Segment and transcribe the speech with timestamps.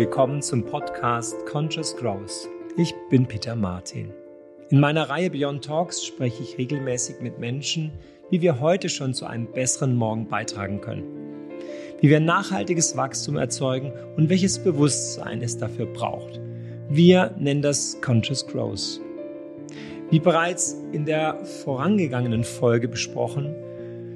[0.00, 2.48] willkommen zum Podcast Conscious Growth.
[2.78, 4.10] Ich bin Peter Martin.
[4.70, 7.92] In meiner Reihe Beyond Talks spreche ich regelmäßig mit Menschen,
[8.30, 11.04] wie wir heute schon zu einem besseren Morgen beitragen können.
[12.00, 16.40] Wie wir nachhaltiges Wachstum erzeugen und welches Bewusstsein es dafür braucht.
[16.88, 19.02] Wir nennen das Conscious Growth.
[20.08, 23.54] Wie bereits in der vorangegangenen Folge besprochen,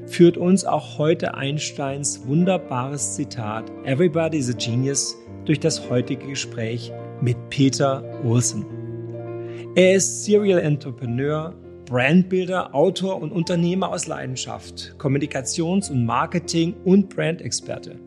[0.07, 6.93] führt uns auch heute Einsteins wunderbares Zitat Everybody is a Genius durch das heutige Gespräch
[7.21, 8.65] mit Peter Olsen.
[9.75, 11.55] Er ist Serial Entrepreneur,
[11.87, 17.99] Brandbuilder, Autor und Unternehmer aus Leidenschaft, Kommunikations- und Marketing- und Brandexperte.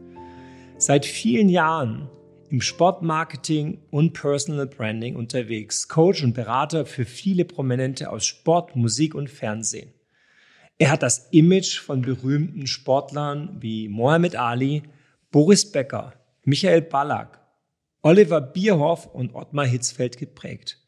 [0.77, 2.09] Seit vielen Jahren
[2.49, 9.13] im Sportmarketing und Personal Branding unterwegs, Coach und Berater für viele Prominente aus Sport, Musik
[9.13, 9.96] und Fernsehen.
[10.79, 14.83] Er hat das Image von berühmten Sportlern wie Mohammed Ali,
[15.31, 17.39] Boris Becker, Michael Ballack,
[18.03, 20.79] Oliver Bierhoff und Ottmar Hitzfeld geprägt.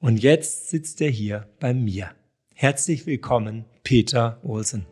[0.00, 2.10] Und jetzt sitzt er hier bei mir.
[2.54, 4.86] Herzlich willkommen, Peter Olsen.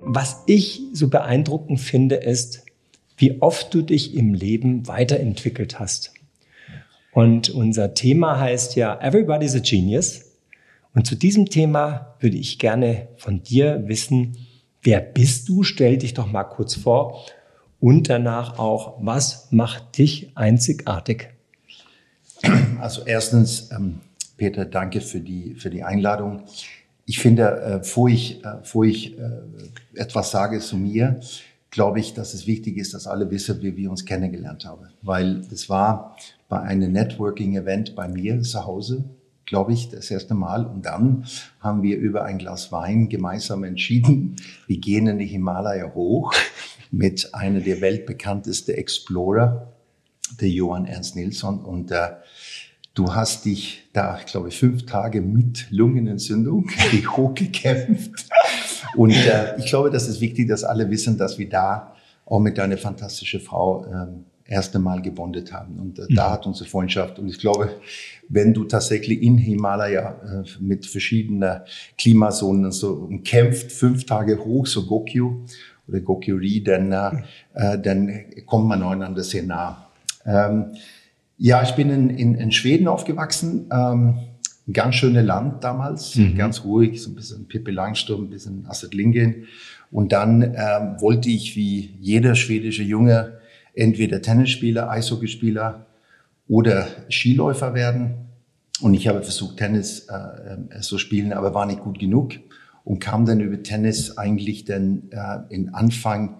[0.00, 2.66] Was ich so beeindruckend finde, ist,
[3.16, 6.14] wie oft du dich im Leben weiterentwickelt hast.
[7.12, 10.22] Und unser Thema heißt ja Everybody's a Genius.
[10.94, 14.36] Und zu diesem Thema würde ich gerne von dir wissen,
[14.82, 15.62] wer bist du?
[15.62, 17.24] Stell dich doch mal kurz vor.
[17.78, 21.28] Und danach auch, was macht dich einzigartig?
[22.80, 24.00] Also erstens, ähm,
[24.36, 26.44] Peter, danke für die, für die Einladung.
[27.06, 29.22] Ich finde, äh, bevor ich, äh, bevor ich äh,
[29.94, 31.20] etwas sage zu mir,
[31.70, 34.88] glaube ich, dass es wichtig ist, dass alle wissen, wie wir uns kennengelernt haben.
[35.02, 36.16] Weil es war
[36.48, 39.04] bei einem Networking-Event bei mir zu Hause,
[39.46, 40.66] glaube ich, das erste Mal.
[40.66, 41.26] Und dann
[41.60, 46.34] haben wir über ein Glas Wein gemeinsam entschieden, wir gehen in die Himalaya hoch
[46.90, 49.72] mit einer der weltbekanntesten Explorer,
[50.40, 51.60] der Johann Ernst Nilsson.
[51.60, 52.10] Und äh,
[52.94, 56.68] du hast dich da, ich glaube, fünf Tage mit Lungenentzündung
[57.16, 58.28] hochgekämpft.
[58.96, 61.94] Und äh, ich glaube, das ist wichtig, dass alle wissen, dass wir da
[62.26, 65.78] auch mit deiner fantastischen Frau ähm, erste Mal gebondet haben.
[65.78, 66.14] Und äh, mhm.
[66.14, 67.18] da hat unsere Freundschaft.
[67.18, 67.70] Und ich glaube,
[68.28, 71.60] wenn du tatsächlich in Himalaya äh, mit verschiedenen
[71.96, 75.44] Klimazonen so kämpft, fünf Tage hoch, so Gokyu
[75.88, 77.10] oder Gokyuri, dann, äh,
[77.54, 79.86] äh, dann kommt man einander sehr nah.
[80.26, 80.72] Ähm,
[81.38, 83.66] ja, ich bin in, in, in Schweden aufgewachsen.
[83.72, 84.18] Ähm,
[84.72, 86.36] ganz schöne Land damals, mhm.
[86.36, 89.46] ganz ruhig, so ein bisschen Pippi Langstrumpf, ein bisschen Astrid Lindgren.
[89.90, 93.38] Und dann ähm, wollte ich wie jeder schwedische Junge
[93.74, 95.86] entweder Tennisspieler, Eishockeyspieler
[96.48, 98.14] oder Skiläufer werden.
[98.80, 102.34] Und ich habe versucht, Tennis äh, äh, zu spielen, aber war nicht gut genug
[102.84, 106.38] und kam dann über Tennis eigentlich dann äh, in Anfang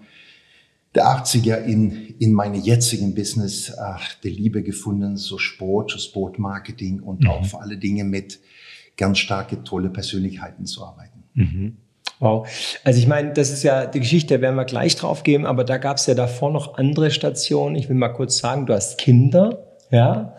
[0.95, 3.75] der 80er in, in meine jetzigen Business äh,
[4.25, 7.31] der Liebe gefunden, so Sport, Sportmarketing und mhm.
[7.31, 8.41] auch vor alle Dinge mit
[8.97, 11.25] ganz starke, tolle Persönlichkeiten zu arbeiten.
[11.35, 11.77] Mhm.
[12.19, 12.47] Wow.
[12.85, 15.79] Also ich meine, das ist ja die Geschichte, werden wir gleich drauf geben, aber da
[15.79, 17.77] gab es ja davor noch andere Stationen.
[17.77, 20.37] Ich will mal kurz sagen, du hast Kinder, ja,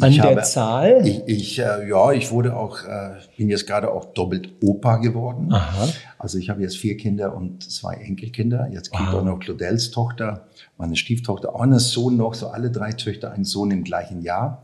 [0.00, 1.06] an ich der habe, Zahl?
[1.06, 5.52] Ich, ich äh, ja, ich wurde auch, äh, bin jetzt gerade auch doppelt Opa geworden.
[5.52, 5.88] Aha.
[6.18, 8.68] Also ich habe jetzt vier Kinder und zwei Enkelkinder.
[8.72, 9.20] Jetzt gibt wow.
[9.20, 10.46] auch noch Claudels Tochter,
[10.78, 14.62] meine Stieftochter, auch einen Sohn noch, so alle drei Töchter, einen Sohn im gleichen Jahr.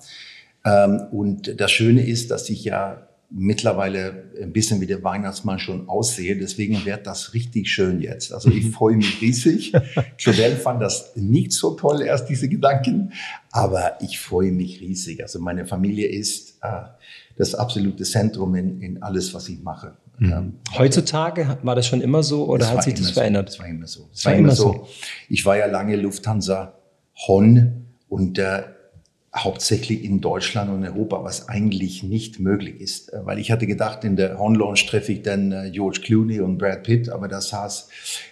[0.65, 5.89] Ähm, und das Schöne ist, dass ich ja mittlerweile ein bisschen wie der Weihnachtsmann schon
[5.89, 6.37] aussehe.
[6.37, 8.33] Deswegen wird das richtig schön jetzt.
[8.33, 9.73] Also ich freue mich riesig.
[10.19, 13.13] Claudel fand das nicht so toll, erst diese Gedanken,
[13.53, 15.23] aber ich freue mich riesig.
[15.23, 16.83] Also meine Familie ist äh,
[17.37, 19.97] das absolute Zentrum in, in alles, was ich mache.
[20.19, 20.33] Mhm.
[20.33, 23.49] Ähm, Heutzutage war das schon immer so oder hat sich das verändert?
[23.49, 24.09] Es war immer so.
[24.13, 24.73] Es war, war immer so.
[24.73, 24.89] so.
[25.29, 26.75] Ich war ja lange Lufthansa
[27.27, 28.63] Hon und äh,
[29.35, 33.13] hauptsächlich in Deutschland und Europa, was eigentlich nicht möglich ist.
[33.13, 36.41] Äh, weil ich hatte gedacht, in der Horn Launch treffe ich dann äh, George Clooney
[36.41, 37.89] und Brad Pitt, aber da saß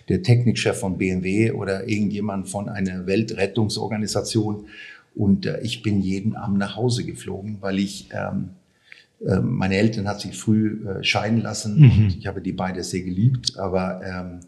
[0.08, 4.66] der Technikchef von BMW oder irgendjemand von einer Weltrettungsorganisation
[5.14, 8.50] und äh, ich bin jeden Abend nach Hause geflogen, weil ich ähm,
[9.24, 11.90] äh, meine Eltern hat sich früh äh, scheiden lassen mhm.
[11.90, 14.40] und ich habe die beide sehr geliebt, aber ähm,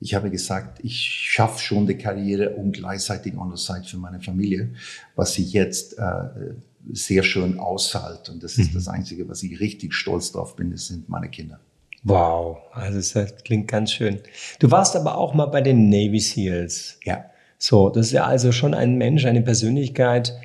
[0.00, 4.20] ich habe gesagt, ich schaffe schon die Karriere und gleichzeitig auch noch Zeit für meine
[4.20, 4.70] Familie,
[5.16, 6.54] was sich jetzt äh,
[6.92, 8.28] sehr schön auszahlt.
[8.28, 8.74] Und das ist mhm.
[8.74, 11.58] das Einzige, was ich richtig stolz drauf bin, das sind meine Kinder.
[12.04, 14.20] Wow, also das klingt ganz schön.
[14.60, 16.98] Du warst aber auch mal bei den Navy SEALs.
[17.04, 17.24] Ja.
[17.58, 20.38] So, das ist ja also schon ein Mensch, eine Persönlichkeit,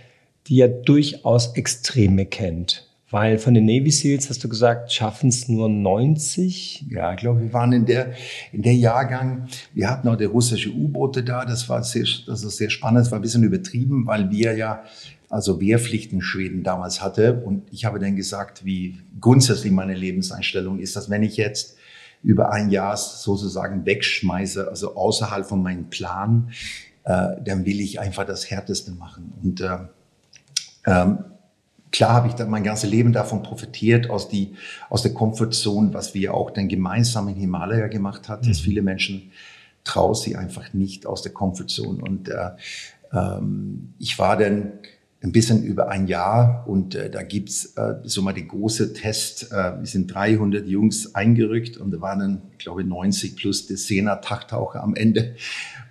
[0.47, 2.82] die ja durchaus Extreme kennt.
[3.13, 6.87] Weil von den Navy SEALs hast du gesagt, schaffen es nur 90?
[6.89, 8.13] Ja, ich glaube, wir waren in der,
[8.51, 12.57] in der Jahrgang, wir hatten auch die russische U-Boote da, das war sehr, das ist
[12.57, 14.83] sehr spannend, das war ein bisschen übertrieben, weil wir ja
[15.29, 17.43] also Wehrpflicht in Schweden damals hatte.
[17.45, 21.77] Und ich habe dann gesagt, wie grundsätzlich meine Lebenseinstellung ist, dass wenn ich jetzt
[22.23, 26.49] über ein Jahr sozusagen wegschmeiße, also außerhalb von meinem Plan,
[27.03, 29.33] äh, dann will ich einfach das Härteste machen.
[29.43, 29.77] Und äh,
[30.87, 31.19] ähm,
[31.93, 34.55] klar habe ich dann mein ganzes Leben davon profitiert, aus, die,
[34.89, 38.49] aus der Comfortzone, was wir auch dann gemeinsam in Himalaya gemacht haben, mhm.
[38.49, 39.31] dass viele Menschen
[39.85, 42.01] trauen sie einfach nicht aus der Comfortzone.
[42.03, 42.49] Und äh,
[43.13, 44.73] ähm, ich war dann
[45.21, 49.51] ein bisschen über ein Jahr und äh, da gibt's äh, so mal die große Test.
[49.51, 53.77] Äh, wir sind 300 Jungs eingerückt und da waren dann, ich glaube, 90 plus die
[53.77, 55.35] Sena Tachtaucher am Ende.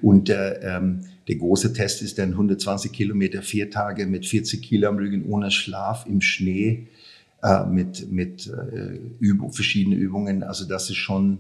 [0.02, 4.88] Und äh, ähm, der große Test ist dann 120 Kilometer, vier Tage mit 40 Kilo
[4.88, 6.88] am Rücken ohne Schlaf im Schnee
[7.42, 10.42] äh, mit, mit äh, Übung, verschiedene Übungen.
[10.42, 11.38] Also das ist schon,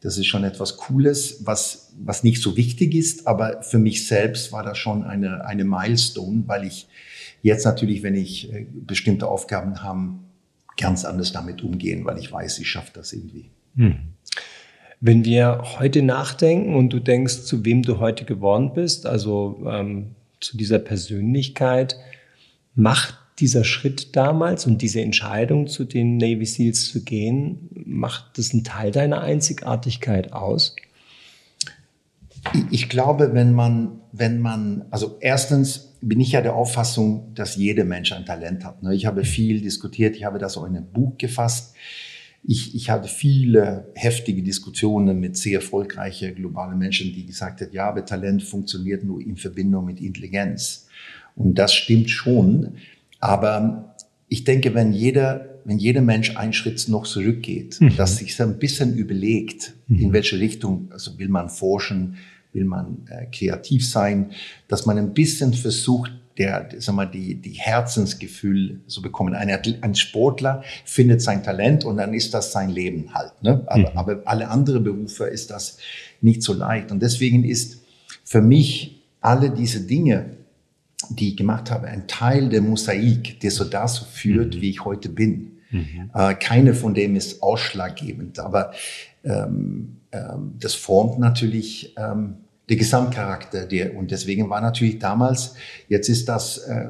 [0.00, 4.52] das ist schon etwas Cooles, was, was nicht so wichtig ist, aber für mich selbst
[4.52, 6.88] war das schon eine, eine Milestone, weil ich
[7.42, 10.10] Jetzt natürlich, wenn ich äh, bestimmte Aufgaben habe,
[10.76, 13.50] ganz anders damit umgehen, weil ich weiß, ich schaffe das irgendwie.
[13.76, 13.96] Hm.
[15.00, 20.14] Wenn wir heute nachdenken und du denkst, zu wem du heute geworden bist, also ähm,
[20.40, 21.96] zu dieser Persönlichkeit,
[22.74, 28.52] macht dieser Schritt damals und diese Entscheidung, zu den Navy SEALs zu gehen, macht das
[28.52, 30.76] einen Teil deiner Einzigartigkeit aus?
[32.70, 37.84] Ich glaube, wenn man, wenn man, also erstens bin ich ja der Auffassung, dass jeder
[37.84, 38.82] Mensch ein Talent hat.
[38.82, 38.94] Ne?
[38.94, 41.74] Ich habe viel diskutiert, ich habe das auch in ein Buch gefasst.
[42.42, 47.88] Ich, ich hatte viele heftige Diskussionen mit sehr erfolgreichen globalen Menschen, die gesagt haben, ja,
[47.88, 50.86] aber Talent funktioniert nur in Verbindung mit Intelligenz.
[51.36, 52.76] Und das stimmt schon.
[53.18, 53.94] Aber
[54.28, 57.96] ich denke, wenn jeder, wenn jeder Mensch einen Schritt noch zurückgeht, mhm.
[57.96, 60.00] dass sich so ein bisschen überlegt, mhm.
[60.00, 62.16] in welche Richtung, also will man forschen,
[62.52, 64.30] will man äh, kreativ sein,
[64.68, 69.34] dass man ein bisschen versucht, der, sag mal, die, die Herzensgefühl zu bekommen.
[69.34, 69.50] Ein,
[69.80, 73.32] ein Sportler findet sein Talent und dann ist das sein Leben halt.
[73.42, 73.62] Ne?
[73.66, 73.98] Aber, mhm.
[73.98, 75.78] aber alle anderen Berufe ist das
[76.20, 76.90] nicht so leicht.
[76.90, 77.82] Und deswegen ist
[78.24, 80.36] für mich alle diese Dinge,
[81.10, 84.60] die ich gemacht habe, ein Teil der Mosaik, der so dazu führt, mhm.
[84.60, 85.58] wie ich heute bin.
[85.70, 86.10] Mhm.
[86.14, 88.72] Äh, keine von dem ist ausschlaggebend, aber
[89.24, 92.38] ähm, ähm, das formt natürlich ähm,
[92.70, 93.66] der Gesamtcharakter.
[93.66, 95.54] Der, und deswegen war natürlich damals,
[95.88, 96.86] jetzt ist das äh,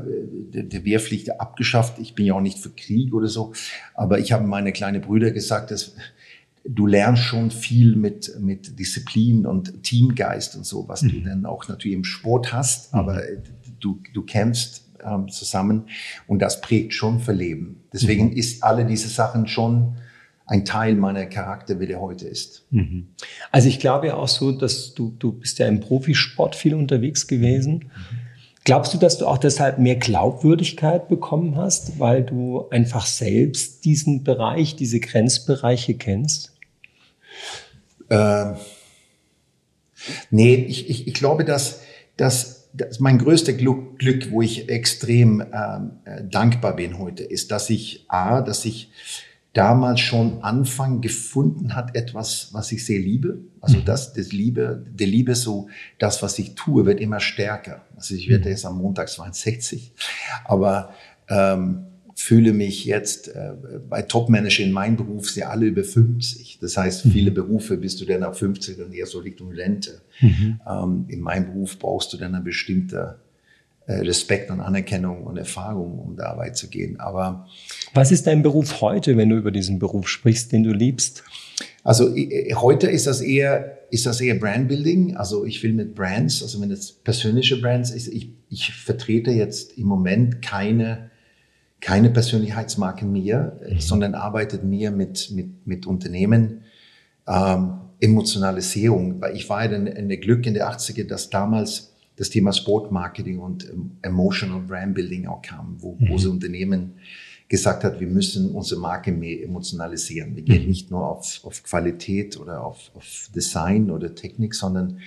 [0.52, 1.98] der, Wehrpflicht abgeschafft.
[1.98, 3.54] Ich bin ja auch nicht für Krieg oder so,
[3.94, 5.94] aber ich habe meine kleine Brüder gesagt, dass
[6.66, 11.08] du lernst schon viel mit, mit Disziplin und Teamgeist und so, was mhm.
[11.08, 13.00] du dann auch natürlich im Sport hast, mhm.
[13.00, 13.22] aber
[13.80, 15.88] du, du kämpfst ähm, zusammen
[16.26, 17.80] und das prägt schon für Leben.
[17.90, 18.36] Deswegen mhm.
[18.36, 19.96] ist alle diese Sachen schon
[20.50, 22.64] ein Teil meiner Charakter, wie der heute ist.
[22.72, 23.06] Mhm.
[23.52, 27.28] Also ich glaube ja auch so, dass du, du bist ja im Profisport viel unterwegs
[27.28, 27.74] gewesen.
[27.74, 28.18] Mhm.
[28.64, 34.24] Glaubst du, dass du auch deshalb mehr Glaubwürdigkeit bekommen hast, weil du einfach selbst diesen
[34.24, 36.52] Bereich, diese Grenzbereiche kennst?
[38.10, 38.56] Ähm,
[40.30, 41.82] nee, ich, ich, ich glaube, dass,
[42.16, 47.52] dass, dass mein größter Glück, Glück, wo ich extrem ähm, äh, dankbar bin heute, ist,
[47.52, 48.90] dass ich, A, dass ich
[49.52, 53.38] damals schon Anfang gefunden hat, etwas, was ich sehr liebe.
[53.60, 53.84] Also mhm.
[53.84, 57.84] das, das Liebe, der Liebe so, das, was ich tue, wird immer stärker.
[57.96, 58.50] Also ich werde mhm.
[58.50, 59.92] jetzt am Montag 62,
[60.44, 60.94] aber
[61.28, 63.52] ähm, fühle mich jetzt äh,
[63.88, 66.58] bei Top-Manager in meinem Beruf sehr alle über 50.
[66.60, 67.10] Das heißt, mhm.
[67.10, 70.02] viele Berufe bist du dann ab 50 dann eher so Richtung Rente.
[70.20, 70.60] Mhm.
[70.68, 73.16] Ähm, in meinem Beruf brauchst du dann eine bestimmte
[73.94, 77.00] Respekt und Anerkennung und Erfahrung, um da weit zu gehen.
[77.00, 77.46] Aber
[77.94, 81.24] was ist dein Beruf heute, wenn du über diesen Beruf sprichst, den du liebst?
[81.82, 82.14] Also
[82.54, 85.16] heute ist das eher ist das eher Brandbuilding.
[85.16, 89.76] Also ich will mit Brands, also wenn es persönliche Brands ist, ich, ich vertrete jetzt
[89.78, 91.10] im Moment keine
[91.80, 93.80] keine Persönlichkeitsmarken mehr, mhm.
[93.80, 96.62] sondern arbeitet mehr mit mit mit Unternehmen.
[97.26, 101.89] Ähm, Emotionalisierung, weil ich war ja in der Glück in der 80er, dass damals
[102.20, 106.06] das Thema Sportmarketing und ähm, Emotional Brand Building auch kam, wo mhm.
[106.06, 106.92] große Unternehmen
[107.48, 110.36] gesagt hat, wir müssen unsere Marke mehr emotionalisieren.
[110.36, 110.68] Wir gehen mhm.
[110.68, 114.98] nicht nur auf, auf Qualität oder auf, auf Design oder Technik, sondern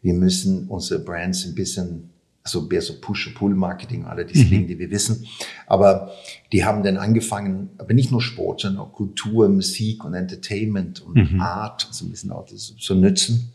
[0.00, 2.08] wir müssen unsere Brands ein bisschen
[2.42, 4.50] also mehr so Push-Pull-Marketing, alle diese mhm.
[4.50, 5.26] Dinge, die wir wissen.
[5.66, 6.12] Aber
[6.52, 11.32] die haben dann angefangen, aber nicht nur Sport, sondern auch Kultur, Musik und Entertainment und
[11.32, 11.40] mhm.
[11.40, 13.53] Art, so ein bisschen auch das zu nützen.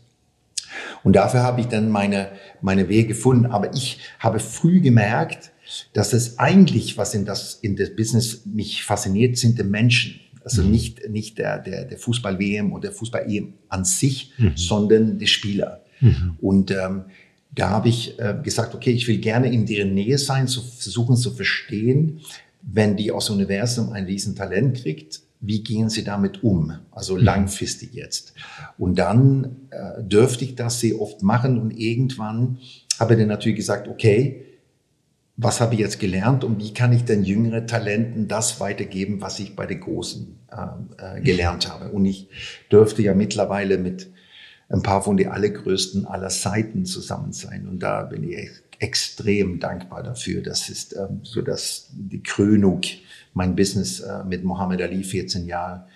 [1.02, 2.28] Und dafür habe ich dann meine,
[2.60, 3.46] meine Wege gefunden.
[3.46, 5.52] Aber ich habe früh gemerkt,
[5.92, 10.20] dass es eigentlich, was in das, in das Business mich fasziniert, sind die Menschen.
[10.44, 10.70] Also mhm.
[10.70, 14.52] nicht, nicht der, der, der Fußball-WM oder Fußball-EM an sich, mhm.
[14.56, 15.82] sondern die Spieler.
[16.00, 16.36] Mhm.
[16.40, 17.04] Und ähm,
[17.52, 21.16] da habe ich äh, gesagt, okay, ich will gerne in deren Nähe sein, zu versuchen
[21.16, 22.20] zu verstehen,
[22.62, 26.72] wenn die aus dem Universum ein Riesentalent kriegt, wie gehen sie damit um?
[26.90, 27.22] Also mhm.
[27.22, 28.34] langfristig jetzt.
[28.78, 32.58] Und dann äh, dürfte ich das sehr oft machen und irgendwann
[32.98, 34.44] habe ich dann natürlich gesagt, okay,
[35.42, 39.38] was habe ich jetzt gelernt und wie kann ich den jüngeren Talenten das weitergeben, was
[39.38, 41.90] ich bei den Großen äh, äh, gelernt habe.
[41.90, 42.28] Und ich
[42.70, 44.10] dürfte ja mittlerweile mit
[44.68, 47.66] ein paar von den allergrößten aller Seiten zusammen sein.
[47.66, 50.42] Und da bin ich extrem dankbar dafür.
[50.42, 52.82] Das ist ähm, so dass die Krönung,
[53.34, 55.86] mein Business äh, mit Muhammad Ali 14 Jahre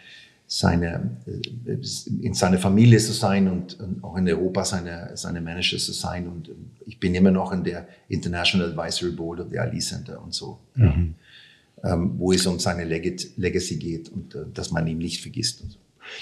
[0.46, 1.76] seine, äh,
[2.22, 6.28] in seiner Familie zu sein und, auch in Europa seine, seine Manager zu sein.
[6.28, 10.22] Und ähm, ich bin immer noch in der International Advisory Board of the Ali Center
[10.22, 10.58] und so.
[10.74, 11.14] Mhm.
[11.82, 15.60] Ähm, wo es um seine Legacy geht und äh, dass man ihn nicht vergisst.
[15.62, 15.78] Und so.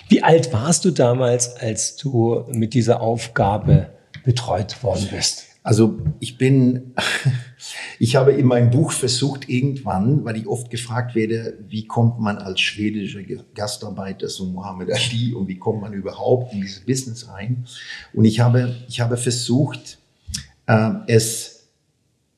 [0.09, 3.91] Wie alt warst du damals, als du mit dieser Aufgabe
[4.25, 5.45] betreut worden bist?
[5.63, 6.95] Also ich bin,
[7.99, 12.39] ich habe in meinem Buch versucht irgendwann, weil ich oft gefragt werde, wie kommt man
[12.39, 13.23] als schwedischer
[13.55, 17.65] Gastarbeiter zu Muhammad Ali und wie kommt man überhaupt in dieses Business rein?
[18.13, 19.99] Und ich habe, ich habe versucht,
[20.67, 21.53] äh, es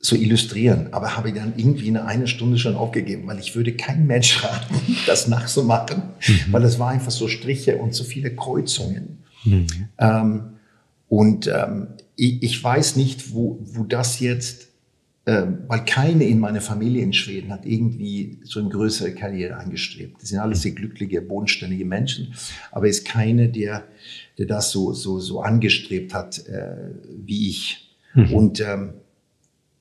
[0.00, 4.07] zu illustrieren, aber habe dann irgendwie in einer Stunde schon aufgegeben, weil ich würde kein
[4.07, 4.75] Mensch raten,
[5.07, 6.52] das nachzumachen, mhm.
[6.52, 9.25] weil es war einfach so Striche und so viele Kreuzungen.
[9.45, 9.66] Mhm.
[9.99, 10.54] Ähm,
[11.14, 14.66] und ähm, ich, ich, weiß nicht, wo, wo das jetzt,
[15.26, 20.21] äh, weil keine in meiner Familie in Schweden hat irgendwie so eine größere Karriere angestrebt.
[20.21, 22.35] Die sind alles sehr glückliche, bodenständige Menschen,
[22.73, 23.87] aber ist keine, der,
[24.38, 26.90] der das so, so, so angestrebt hat äh,
[27.25, 27.94] wie ich.
[28.14, 28.35] Mhm.
[28.35, 28.94] Und ähm,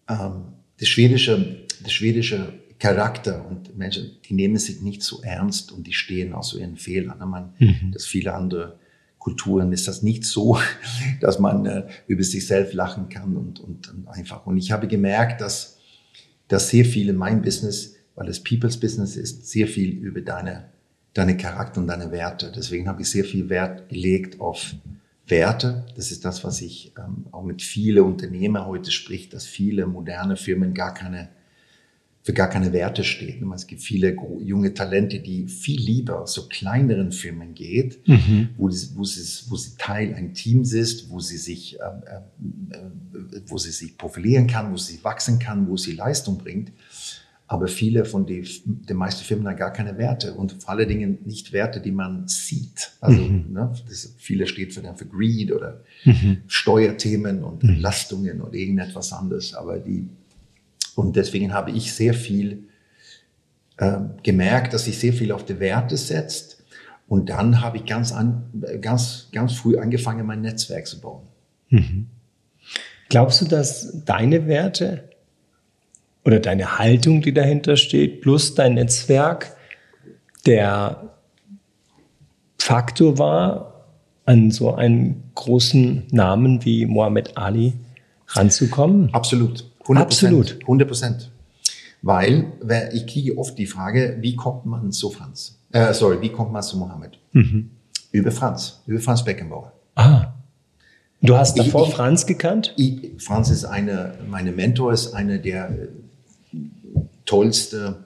[0.08, 0.44] ähm,
[0.78, 5.94] das schwedische, das schwedische Charakter und Menschen, die nehmen sich nicht so ernst und die
[5.94, 7.28] stehen auch so ihren Fehlern.
[7.28, 7.92] Man, mhm.
[7.92, 8.78] dass viele andere
[9.24, 10.60] Kulturen ist das nicht so,
[11.22, 14.46] dass man äh, über sich selbst lachen kann und, und, und, einfach.
[14.46, 15.78] Und ich habe gemerkt, dass,
[16.50, 20.66] dass sehr viel in meinem Business, weil es People's Business ist, sehr viel über deine,
[21.14, 22.52] deine Charakter und deine Werte.
[22.54, 24.76] Deswegen habe ich sehr viel Wert gelegt auf
[25.26, 25.86] Werte.
[25.96, 30.36] Das ist das, was ich ähm, auch mit vielen Unternehmern heute spricht, dass viele moderne
[30.36, 31.30] Firmen gar keine,
[32.24, 33.52] für gar keine Werte stehen.
[33.52, 38.50] Es gibt viele junge Talente, die viel lieber zu kleineren Firmen geht, mhm.
[38.58, 42.04] wo, die, wo, sie, wo sie Teil ein Teams ist, wo sie sich, ähm,
[42.72, 46.72] äh, äh, wo sie sich profilieren kann, wo sie wachsen kann, wo sie Leistung bringt
[47.54, 51.20] aber viele von den, den meisten Firmen haben gar keine Werte und vor allen Dingen
[51.24, 52.94] nicht Werte, die man sieht.
[53.00, 53.52] Also mhm.
[53.52, 56.38] ne, das, viele steht für, für Greed oder mhm.
[56.48, 57.80] Steuerthemen und mhm.
[57.80, 59.54] Lastungen oder irgendetwas anderes.
[59.54, 60.10] Aber die
[60.96, 62.66] und deswegen habe ich sehr viel
[63.78, 66.64] äh, gemerkt, dass ich sehr viel auf die Werte setzt.
[67.08, 68.44] Und dann habe ich ganz, an,
[68.82, 71.28] ganz, ganz früh angefangen, mein Netzwerk zu bauen.
[71.70, 72.08] Mhm.
[73.10, 75.10] Glaubst du, dass deine Werte
[76.24, 79.56] oder deine Haltung, die dahinter steht, plus dein Netzwerk,
[80.46, 81.10] der
[82.58, 83.86] Faktor war,
[84.26, 87.74] an so einen großen Namen wie Mohammed Ali
[88.28, 89.14] ranzukommen?
[89.14, 89.70] Absolut.
[89.86, 90.58] 100%, Absolut.
[90.62, 91.32] 100 Prozent.
[92.02, 92.52] Weil
[92.94, 95.58] ich kriege oft die Frage, wie kommt man zu Franz?
[95.72, 97.18] Äh, sorry, wie kommt man zu Mohammed?
[97.32, 97.70] Mhm.
[98.12, 99.74] Über Franz, über Franz Beckenbauer.
[99.96, 100.34] Ah.
[101.22, 102.74] Du hast davor ich, ich, Franz gekannt?
[102.76, 105.88] Ich, Franz ist eine, meine Mentor ist einer der
[107.26, 108.06] tollste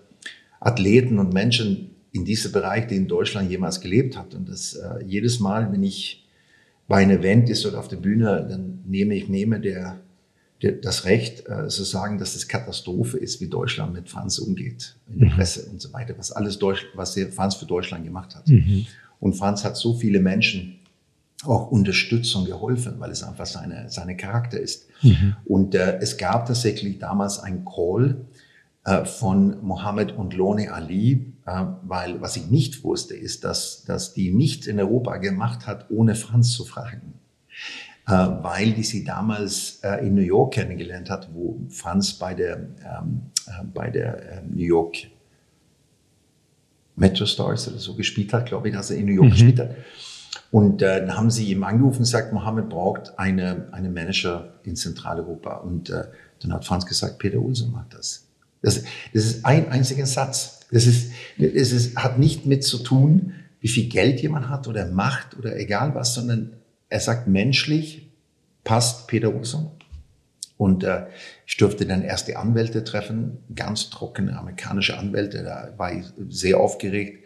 [0.60, 4.34] Athleten und Menschen in diesem Bereich, die in Deutschland jemals gelebt hat.
[4.36, 6.25] Und das äh, jedes Mal, wenn ich
[6.88, 9.98] bei einem Event ist oder auf der Bühne, dann nehme ich nehme der, der
[10.60, 15.20] das Recht äh, zu sagen, dass es Katastrophe ist, wie Deutschland mit Franz umgeht in
[15.20, 15.34] der mhm.
[15.34, 18.48] Presse und so weiter, was alles Deutsch, was Franz für Deutschland gemacht hat.
[18.48, 18.88] Mhm.
[19.20, 20.80] Und Franz hat so viele Menschen
[21.44, 24.88] auch unterstützt und geholfen, weil es einfach seine, seine Charakter ist.
[25.04, 25.36] Mhm.
[25.46, 28.26] Und äh, es gab tatsächlich damals ein Call
[28.84, 34.16] äh, von Mohammed und Lone Ali, äh, weil was ich nicht wusste, ist, dass, dass
[34.16, 37.14] die nichts in Europa gemacht hat, ohne Franz zu fragen.
[38.08, 43.24] Äh, weil die sie damals in New York kennengelernt hat, wo Franz bei der, ähm,
[43.74, 44.98] bei der New York
[46.98, 49.32] Metro Stars oder so gespielt hat, glaube ich, dass er in New York mhm.
[49.32, 49.76] gespielt hat.
[50.52, 54.76] Und äh, dann haben sie ihm angerufen und gesagt, Mohammed braucht eine, eine Manager in
[54.76, 55.58] Zentraleuropa.
[55.58, 56.06] Und äh,
[56.42, 58.28] dann hat Franz gesagt, Peter Ulsen macht das.
[58.62, 58.84] Das,
[59.14, 60.62] das ist ein einziger Satz.
[60.72, 64.86] Das, ist, das ist, hat nicht mit zu tun, wie viel Geld jemand hat oder
[64.88, 66.54] Macht oder egal was, sondern
[66.89, 68.10] er sagt, menschlich
[68.63, 69.72] passt Peter Olsson.
[70.58, 71.06] Und äh,
[71.46, 75.44] ich durfte dann erst die Anwälte treffen, ganz trockene amerikanische Anwälte.
[75.44, 77.24] Da war ich sehr aufgeregt.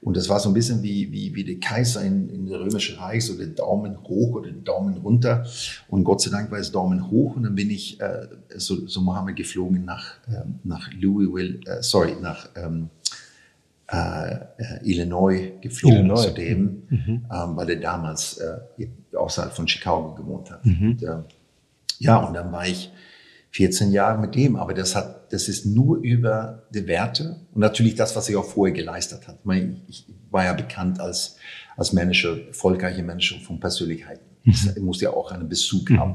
[0.00, 2.98] Und das war so ein bisschen wie, wie, wie der Kaiser in, in der Römischen
[2.98, 5.46] Reich, so den Daumen hoch oder den Daumen runter.
[5.88, 7.36] Und Gott sei Dank war es Daumen hoch.
[7.36, 11.82] Und dann bin ich, äh, so, so haben wir geflogen nach, ähm, nach Louisville, äh,
[11.82, 12.90] sorry, nach ähm,
[13.94, 16.22] äh, Illinois geflogen Illinois.
[16.22, 17.26] zu dem, mhm.
[17.30, 18.86] ähm, weil er damals äh,
[19.16, 20.64] außerhalb von Chicago gewohnt hat.
[20.64, 20.90] Mhm.
[20.90, 21.16] Und, äh,
[21.98, 22.90] ja, und dann war ich
[23.50, 27.94] 14 Jahre mit dem, aber das hat, das ist nur über die Werte und natürlich
[27.94, 29.36] das, was ich auch vorher geleistet hat.
[29.40, 31.36] Ich, meine, ich war ja bekannt als,
[31.76, 34.24] als Manager, erfolgreicher Manager von Persönlichkeiten.
[34.42, 34.52] Mhm.
[34.52, 36.00] Ich muss ja auch einen Bezug mhm.
[36.00, 36.14] haben.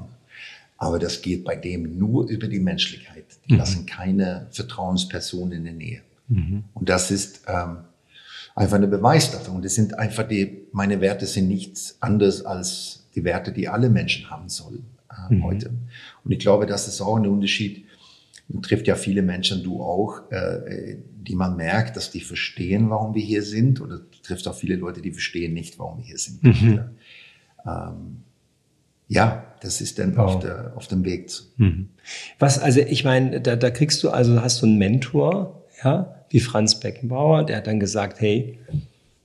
[0.77, 3.25] Aber das geht bei dem nur über die Menschlichkeit.
[3.47, 3.59] Die mhm.
[3.59, 6.01] lassen keine Vertrauensperson in der Nähe.
[6.29, 6.63] Mhm.
[6.73, 7.79] Und das ist ähm,
[8.55, 9.53] einfach eine Beweis dafür.
[9.53, 13.89] Und das sind einfach die, meine Werte sind nichts anderes als die Werte, die alle
[13.89, 15.43] Menschen haben sollen äh, mhm.
[15.43, 15.71] heute.
[16.23, 17.85] Und ich glaube, das ist auch ein Unterschied.
[18.47, 23.13] Man trifft ja viele Menschen, du auch, äh, die man merkt, dass die verstehen, warum
[23.13, 23.81] wir hier sind.
[23.81, 26.43] Oder du triffst auch viele Leute, die verstehen nicht, warum wir hier sind.
[26.43, 26.81] Mhm.
[27.65, 28.23] Ähm,
[29.07, 30.35] ja, das ist dann wow.
[30.35, 31.29] auf, der, auf dem Weg.
[31.29, 31.43] Zu.
[31.57, 31.89] Mhm.
[32.37, 36.39] Was, also ich meine, da, da kriegst du, also hast du einen Mentor, ja, wie
[36.39, 38.57] Franz Beckenbauer, der hat dann gesagt, hey,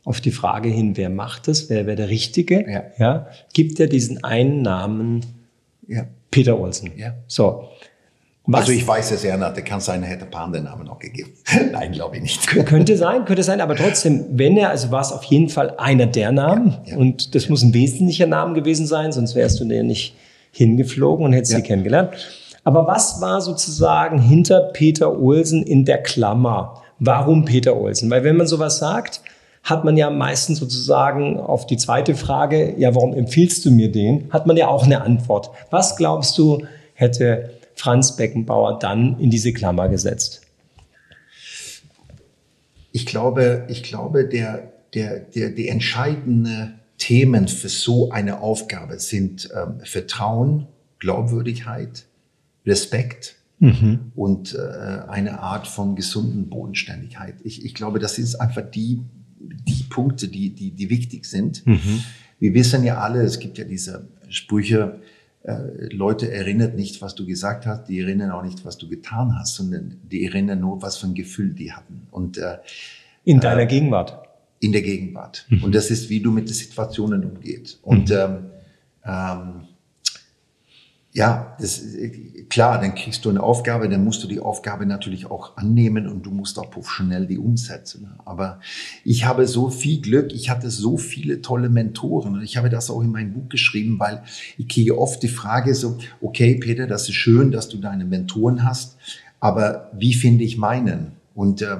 [0.04, 2.82] auf die Frage hin, wer macht es, wer wäre der Richtige, ja.
[2.98, 5.24] ja, gibt er diesen einen Namen
[5.88, 6.04] ja.
[6.30, 6.92] Peter Olsen.
[6.96, 7.14] Ja.
[7.26, 7.68] So.
[8.46, 8.62] Was?
[8.62, 11.30] Also ich weiß es, er der kann sein, er hätte Pan den Namen noch gegeben.
[11.72, 12.46] Nein, glaube ich nicht.
[12.46, 16.04] Könnte sein, könnte sein, aber trotzdem, wenn er, also war es auf jeden Fall einer
[16.04, 16.96] der Namen ja, ja.
[16.98, 20.14] und das muss ein wesentlicher Name gewesen sein, sonst wärst du der nicht
[20.50, 21.58] hingeflogen und hättest ja.
[21.58, 22.10] sie kennengelernt.
[22.64, 26.82] Aber was war sozusagen hinter Peter Olsen in der Klammer?
[26.98, 28.10] Warum Peter Olsen?
[28.10, 29.20] Weil wenn man sowas sagt,
[29.62, 34.30] hat man ja meistens sozusagen auf die zweite Frage, ja, warum empfiehlst du mir den,
[34.30, 35.50] hat man ja auch eine Antwort.
[35.70, 40.42] Was glaubst du, hätte Franz Beckenbauer dann in diese Klammer gesetzt?
[42.92, 49.48] Ich glaube, ich glaube, der, der, der, die entscheidenden Themen für so eine Aufgabe sind
[49.56, 50.68] ähm, Vertrauen,
[51.00, 52.04] Glaubwürdigkeit,
[52.64, 54.12] Respekt mhm.
[54.14, 57.36] und äh, eine Art von gesunden Bodenständigkeit.
[57.44, 59.00] Ich, ich glaube, das ist einfach die
[59.46, 61.66] die Punkte, die, die, die wichtig sind.
[61.66, 62.02] Mhm.
[62.38, 65.00] Wir wissen ja alle, es gibt ja diese Sprüche,
[65.42, 69.38] äh, Leute erinnern nicht, was du gesagt hast, die erinnern auch nicht, was du getan
[69.38, 72.06] hast, sondern die erinnern nur, was für ein Gefühl die hatten.
[72.10, 72.58] Und äh,
[73.24, 74.18] in deiner äh, Gegenwart.
[74.60, 75.46] In der Gegenwart.
[75.48, 75.64] Mhm.
[75.64, 77.78] Und das ist, wie du mit den Situationen umgehst.
[77.82, 78.16] Und mhm.
[78.16, 78.38] ähm,
[79.04, 79.60] ähm,
[81.16, 81.80] ja, das,
[82.48, 86.26] klar, dann kriegst du eine Aufgabe, dann musst du die Aufgabe natürlich auch annehmen und
[86.26, 88.08] du musst auch professionell die umsetzen.
[88.24, 88.58] Aber
[89.04, 92.90] ich habe so viel Glück, ich hatte so viele tolle Mentoren und ich habe das
[92.90, 94.24] auch in meinem Buch geschrieben, weil
[94.58, 98.64] ich kriege oft die Frage so, okay, Peter, das ist schön, dass du deine Mentoren
[98.64, 98.96] hast,
[99.38, 101.12] aber wie finde ich meinen?
[101.36, 101.76] Und äh,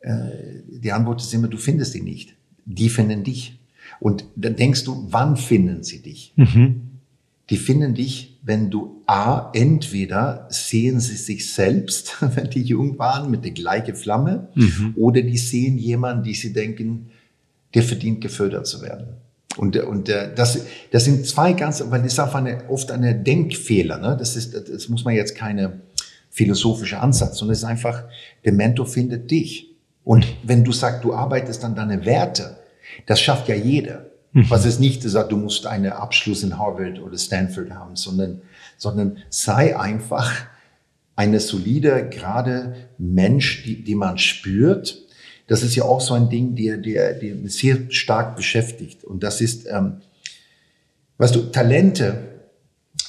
[0.00, 0.30] äh
[0.68, 2.34] die Antwort ist immer, du findest die nicht.
[2.64, 3.58] Die finden dich.
[4.00, 6.32] Und dann denkst du, wann finden sie dich?
[6.36, 6.80] Mhm.
[7.50, 13.30] Die finden dich wenn du A, entweder sehen sie sich selbst, wenn die jung waren,
[13.30, 14.94] mit der gleichen Flamme, mhm.
[14.96, 17.10] oder die sehen jemanden, die sie denken,
[17.72, 19.16] der verdient gefördert zu werden.
[19.56, 20.58] Und, und das,
[20.90, 23.98] das sind zwei ganz, weil das ist auch eine, oft eine Denkfehler.
[23.98, 24.16] Ne?
[24.18, 25.80] Das, ist, das muss man jetzt keine
[26.30, 28.04] philosophische Ansatz, sondern es ist einfach,
[28.44, 29.70] der Mentor findet dich.
[30.02, 32.58] Und wenn du sagst, du arbeitest an deine Werte,
[33.06, 34.06] das schafft ja jeder.
[34.34, 34.50] Mhm.
[34.50, 38.42] Was es nicht sagt, du musst einen Abschluss in Harvard oder Stanford haben, sondern,
[38.76, 40.32] sondern sei einfach
[41.16, 45.00] eine solide, gerade Mensch, die, die man spürt.
[45.46, 49.04] Das ist ja auch so ein Ding, der, der, der sehr stark beschäftigt.
[49.04, 50.00] Und das ist, ähm,
[51.18, 52.18] weißt du, Talente,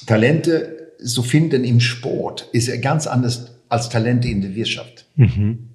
[0.06, 5.06] Talente so finden im Sport ist ja ganz anders als Talente in der Wirtschaft.
[5.16, 5.70] Mhm.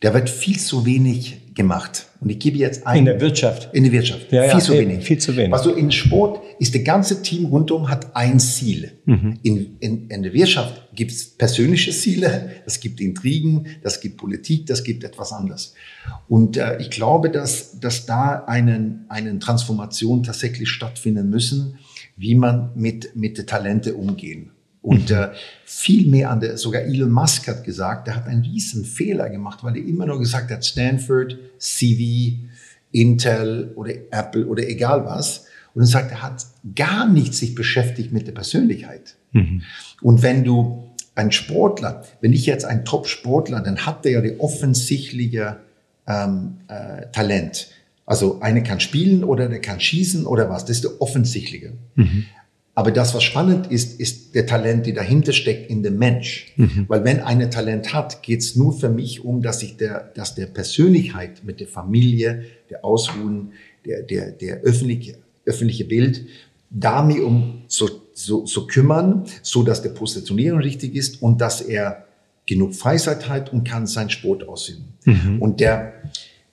[0.00, 2.06] Da wird viel zu wenig gemacht.
[2.20, 2.98] Und ich gebe jetzt ein.
[2.98, 3.72] In der Wirtschaft.
[3.72, 4.32] In der Wirtschaft.
[4.32, 5.04] Ja, viel ja, zu wenig.
[5.04, 5.52] Viel zu wenig.
[5.52, 8.92] Also in Sport ist das ganze Team rundum hat ein Ziel.
[9.04, 9.38] Mhm.
[9.42, 14.66] In, in, in der Wirtschaft gibt es persönliche Ziele, es gibt Intrigen, das gibt Politik,
[14.66, 15.74] das gibt etwas anderes.
[16.28, 21.78] Und äh, ich glaube, dass, dass da einen, einen Transformation tatsächlich stattfinden müssen,
[22.16, 24.50] wie man mit, mit den Talente umgehen.
[24.84, 25.30] Und äh,
[25.64, 29.64] viel mehr an der, sogar Elon Musk hat gesagt, er hat einen riesen Fehler gemacht,
[29.64, 32.34] weil er immer nur gesagt hat, Stanford, CV,
[32.92, 35.46] Intel oder Apple oder egal was.
[35.72, 36.44] Und er sagt, er hat
[36.76, 39.16] gar nicht sich beschäftigt mit der Persönlichkeit.
[39.32, 39.62] Mhm.
[40.02, 44.38] Und wenn du ein Sportler, wenn ich jetzt ein Top-Sportler, dann hat der ja die
[44.38, 45.60] offensichtliche
[46.06, 47.68] ähm, äh, Talent.
[48.04, 50.66] Also eine kann spielen oder der kann schießen oder was.
[50.66, 51.72] Das ist der offensichtliche.
[51.94, 52.26] Mhm.
[52.76, 56.52] Aber das, was spannend ist, ist der Talent, die dahinter steckt in dem Mensch.
[56.56, 56.86] Mhm.
[56.88, 60.34] Weil wenn eine Talent hat, geht es nur für mich um, dass ich der, dass
[60.34, 63.52] der Persönlichkeit mit der Familie, der Ausruhen,
[63.86, 66.26] der, der, der öffentliche, öffentliche Bild,
[66.70, 71.60] da mir um so, so, so kümmern, so dass der Positionierung richtig ist und dass
[71.60, 72.06] er
[72.46, 74.94] genug Freizeit hat und kann seinen Sport ausüben.
[75.04, 75.40] Mhm.
[75.40, 75.92] Und der,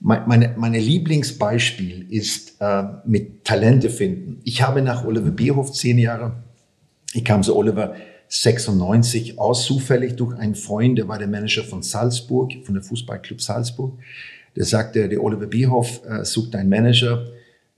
[0.01, 4.41] meine, meine Lieblingsbeispiel ist äh, mit Talente finden.
[4.43, 6.43] Ich habe nach Oliver Bierhoff zehn Jahre,
[7.13, 7.95] ich kam zu Oliver
[8.29, 13.41] 96 aus, zufällig durch einen Freund, der war der Manager von Salzburg, von der Fußballclub
[13.41, 13.99] Salzburg.
[14.55, 17.27] Der sagte, der Oliver Bierhoff äh, sucht einen Manager,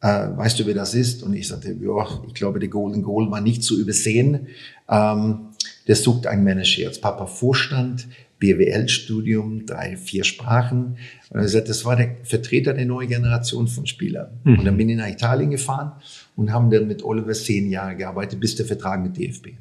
[0.02, 1.24] äh, weißt du, wer das ist?
[1.24, 4.48] Und ich sagte, ja, ich glaube, der Golden Goal war nicht zu übersehen.
[4.90, 5.50] Ähm,
[5.88, 6.84] der sucht einen Manager.
[6.84, 8.08] Jetzt Papa Vorstand,
[8.44, 10.98] BWL-Studium, drei, vier Sprachen.
[11.30, 14.32] Und er sagt, das war der Vertreter der neuen Generation von Spielern.
[14.44, 14.60] Mhm.
[14.60, 15.94] Und dann bin ich nach Italien gefahren
[16.36, 19.52] und haben dann mit Oliver zehn Jahre gearbeitet, bis der Vertrag mit DFB.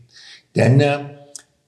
[0.54, 0.98] Dann äh,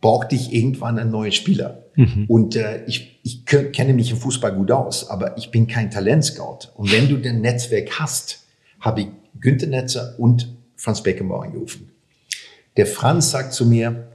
[0.00, 1.85] brauchte ich irgendwann einen neuen Spieler.
[1.94, 2.24] Mhm.
[2.27, 6.70] Und äh, ich, ich kenne mich im Fußball gut aus, aber ich bin kein Talentscout.
[6.74, 8.44] Und wenn du den Netzwerk hast,
[8.81, 9.07] habe ich
[9.40, 11.90] Günther Netzer und Franz Beckenbauer angerufen.
[12.77, 14.09] Der Franz sagt zu mir,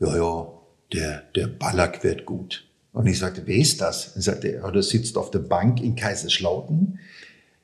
[0.00, 0.55] ja, ja,
[0.92, 2.64] der, der Ballack wird gut.
[2.92, 4.16] Und ich sagte, wer ist das?
[4.16, 6.98] Er sagte, er der sitzt auf der Bank in Kaiserslautern.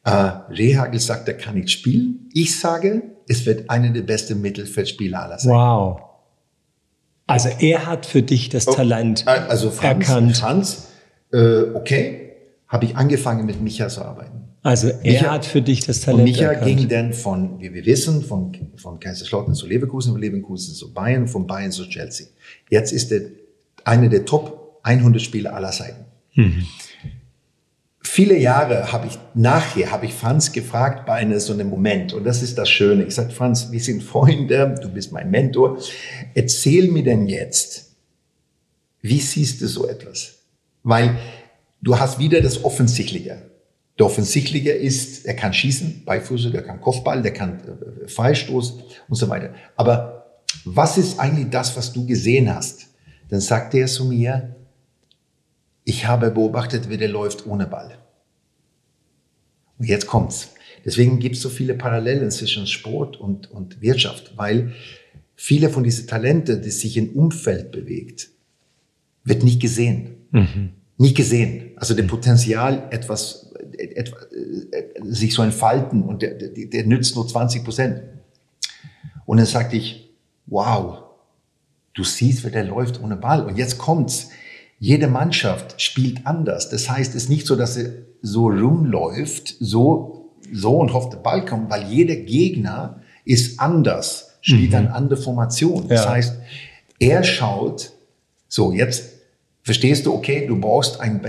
[0.04, 2.28] Äh, Rehagel sagt, er kann nicht spielen.
[2.34, 5.52] Ich sage, es wird einer der besten Mittelfeldspieler aller sein.
[5.52, 6.02] Wow.
[7.26, 10.36] Also er hat für dich das oh, Talent äh, also Franz, erkannt.
[10.36, 10.88] Franz,
[11.32, 12.32] äh, okay,
[12.68, 14.48] habe ich angefangen mit Micha zu arbeiten.
[14.62, 16.66] Also er Micha, hat für dich das Talent und Micha erkannt.
[16.66, 21.26] ging dann von, wie wir wissen, von, von Kaiserslautern zu Leverkusen, von Leverkusen zu Bayern,
[21.26, 22.28] von Bayern zu Chelsea.
[22.70, 23.22] Jetzt ist er
[23.84, 26.04] einer der Top 100 Spieler aller Zeiten.
[26.34, 26.66] Mhm.
[28.04, 32.24] Viele Jahre habe ich nachher habe ich Franz gefragt bei einem so einem Moment und
[32.24, 33.04] das ist das Schöne.
[33.04, 35.78] Ich sagte Franz, wir sind Freunde, du bist mein Mentor.
[36.34, 37.92] Erzähl mir denn jetzt,
[39.00, 40.40] wie siehst du so etwas?
[40.82, 41.16] Weil
[41.80, 43.51] du hast wieder das Offensichtliche.
[43.98, 48.74] Der Offensichtliche ist, er kann schießen, Beifuße, der kann Kopfball, der kann äh, Freistoß
[49.08, 49.54] und so weiter.
[49.76, 52.86] Aber was ist eigentlich das, was du gesehen hast?
[53.28, 54.56] Dann sagte er zu mir,
[55.84, 57.98] ich habe beobachtet, wie der läuft ohne Ball.
[59.78, 60.54] Und jetzt kommt's.
[60.84, 64.72] Deswegen gibt es so viele Parallelen zwischen Sport und, und Wirtschaft, weil
[65.34, 68.30] viele von diesen Talenten, die sich im Umfeld bewegt,
[69.24, 70.26] wird nicht gesehen.
[70.30, 70.70] Mhm.
[70.98, 71.72] Nicht gesehen.
[71.76, 73.61] Also der Potenzial, etwas etwa, äh,
[75.02, 78.02] sich so entfalten und der, der, der nützt nur 20 Prozent.
[79.26, 80.10] Und dann sagte ich,
[80.46, 81.02] wow,
[81.94, 83.44] du siehst, wer der läuft ohne Ball.
[83.44, 84.30] Und jetzt kommt's.
[84.78, 86.68] Jede Mannschaft spielt anders.
[86.68, 91.18] Das heißt, es ist nicht so, dass sie so rumläuft, so, so und hofft, der
[91.18, 94.76] Ball kommt, weil jeder Gegner ist anders, spielt mhm.
[94.76, 95.86] eine andere Formation.
[95.86, 96.10] Das ja.
[96.10, 96.36] heißt,
[96.98, 97.92] er schaut,
[98.48, 99.11] so, jetzt
[99.62, 101.20] verstehst du, okay, du brauchst einen,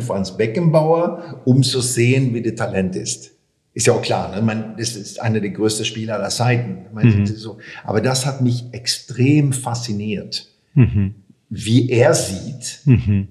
[0.00, 3.32] Franz Beckenbauer, um zu sehen, wie der Talent ist.
[3.74, 4.40] Ist ja auch klar, ne?
[4.40, 6.86] Man, das ist einer der größten Spieler aller Zeiten.
[6.94, 7.26] Mhm.
[7.26, 7.58] So.
[7.84, 11.14] Aber das hat mich extrem fasziniert, mhm.
[11.50, 13.28] wie er sieht, mhm.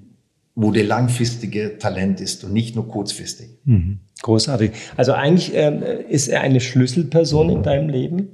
[0.53, 3.57] wo der langfristige Talent ist und nicht nur kurzfristig.
[3.65, 4.01] Mhm.
[4.21, 4.71] Großartig.
[4.95, 8.29] Also eigentlich ähm, ist er eine Schlüsselperson in deinem Leben?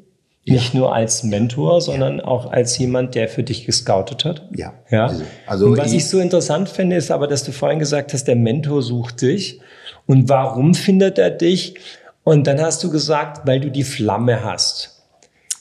[0.46, 0.80] Nicht ja.
[0.80, 2.26] nur als Mentor, sondern ja.
[2.26, 4.48] auch als jemand, der für dich gescoutet hat.
[4.56, 4.74] Ja.
[4.90, 5.08] ja?
[5.08, 8.14] Also, also und was ich, ich so interessant finde, ist aber, dass du vorhin gesagt
[8.14, 9.62] hast, der Mentor sucht dich.
[10.08, 11.76] Und warum findet er dich?
[12.24, 15.04] Und dann hast du gesagt, weil du die Flamme hast.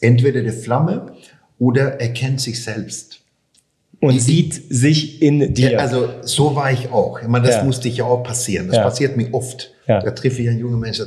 [0.00, 1.12] Entweder die Flamme
[1.58, 3.20] oder er kennt sich selbst.
[4.00, 5.78] Und ich, sieht sich in dir.
[5.78, 7.20] Also so war ich auch.
[7.20, 7.64] Ich meine, das ja.
[7.64, 8.68] musste ich ja auch passieren.
[8.68, 9.72] Das passiert mir oft.
[9.86, 11.06] Da treffe ich einen jungen Menschen,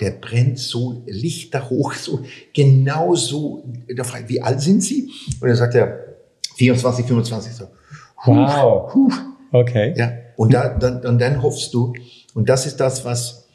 [0.00, 3.62] der brennt so Lichter hoch, so genau so.
[4.26, 5.10] Wie alt sind Sie?
[5.40, 5.98] Und dann sagt er
[6.56, 7.52] 24, 25.
[7.52, 7.64] So.
[8.24, 8.94] Wow.
[8.94, 9.10] Huh.
[9.52, 9.94] Okay.
[9.96, 10.12] Ja.
[10.36, 11.92] Und da, dann, und dann hoffst du.
[12.34, 13.48] Und das ist das, was,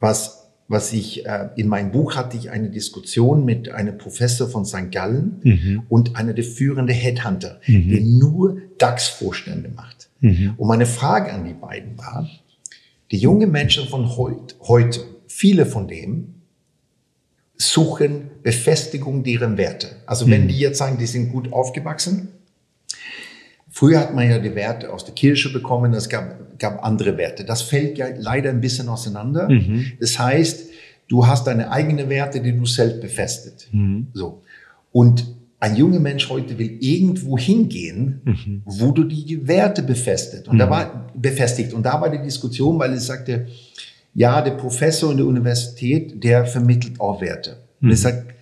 [0.00, 4.64] was, was ich äh, in meinem Buch hatte ich eine Diskussion mit einem Professor von
[4.64, 4.90] St.
[4.90, 5.82] Gallen mhm.
[5.88, 7.90] und einer der führenden Headhunter, mhm.
[7.90, 10.08] der nur DAX-Vorstände macht.
[10.20, 10.54] Mhm.
[10.56, 12.28] Und meine Frage an die beiden war,
[13.10, 15.00] die jungen Menschen von heut, heute,
[15.32, 16.34] viele von dem
[17.56, 19.96] suchen Befestigung deren Werte.
[20.06, 20.48] Also wenn mhm.
[20.48, 22.28] die jetzt sagen, die sind gut aufgewachsen,
[23.74, 27.42] Früher hat man ja die Werte aus der Kirche bekommen, es gab, gab andere Werte.
[27.42, 29.48] Das fällt ja leider ein bisschen auseinander.
[29.48, 29.92] Mhm.
[29.98, 30.68] Das heißt,
[31.08, 33.70] du hast deine eigenen Werte, die du selbst befestigt.
[33.72, 34.08] Mhm.
[34.12, 34.42] So.
[34.92, 35.26] Und
[35.58, 38.62] ein junger Mensch heute will irgendwo hingehen, mhm.
[38.66, 40.48] wo du die Werte befestigt.
[40.48, 40.70] Und da mhm.
[40.70, 41.72] war befestigt.
[41.72, 43.46] Und da war die Diskussion, weil es sagte,
[44.14, 47.62] ja, der Professor in der Universität, der vermittelt auch Werte.
[47.80, 47.96] Und er mhm.
[47.96, 48.34] sagt,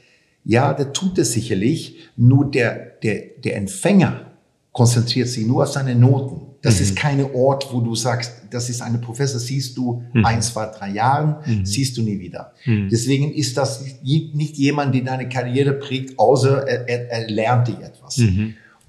[0.45, 4.33] Ja, der tut es sicherlich, nur der, der, der Empfänger
[4.73, 6.47] konzentriert sich nur auf seine Noten.
[6.63, 6.83] Das mhm.
[6.83, 10.25] ist keine Ort, wo du sagst, das ist eine Professor, siehst du mhm.
[10.25, 11.65] ein, zwei, drei Jahren, mhm.
[11.65, 12.53] siehst du nie wieder.
[12.67, 12.89] Mhm.
[12.91, 17.79] Deswegen ist das nicht jemand, der deine Karriere prägt, außer er, er, er lernt dich
[17.79, 18.19] etwas.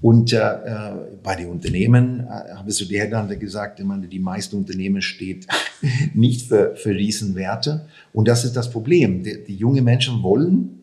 [0.02, 4.08] Und äh, äh, bei den Unternehmen äh, habe ich so die Headhunter gesagt, ich meine,
[4.08, 5.46] die meisten Unternehmen steht
[6.14, 7.86] nicht für, für Riesenwerte.
[8.12, 9.22] Und das ist das Problem.
[9.22, 10.80] Die, die junge Menschen wollen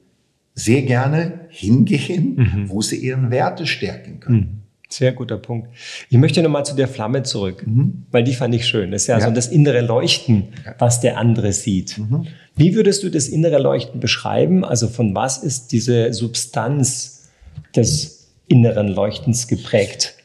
[0.55, 2.69] sehr gerne hingehen, mhm.
[2.69, 4.37] wo sie ihren Werte stärken können.
[4.37, 4.59] Mhm.
[4.87, 5.67] Sehr guter Punkt.
[6.09, 8.05] Ich möchte nochmal zu der Flamme zurück, mhm.
[8.11, 8.89] weil die fand ich schön.
[8.91, 9.27] Das ist ja, ja.
[9.27, 10.47] so das innere Leuchten,
[10.79, 11.97] was der andere sieht.
[11.97, 12.25] Mhm.
[12.55, 14.63] Wie würdest du das innere Leuchten beschreiben?
[14.63, 17.29] Also von was ist diese Substanz
[17.75, 18.18] des
[18.49, 20.15] inneren Leuchtens geprägt?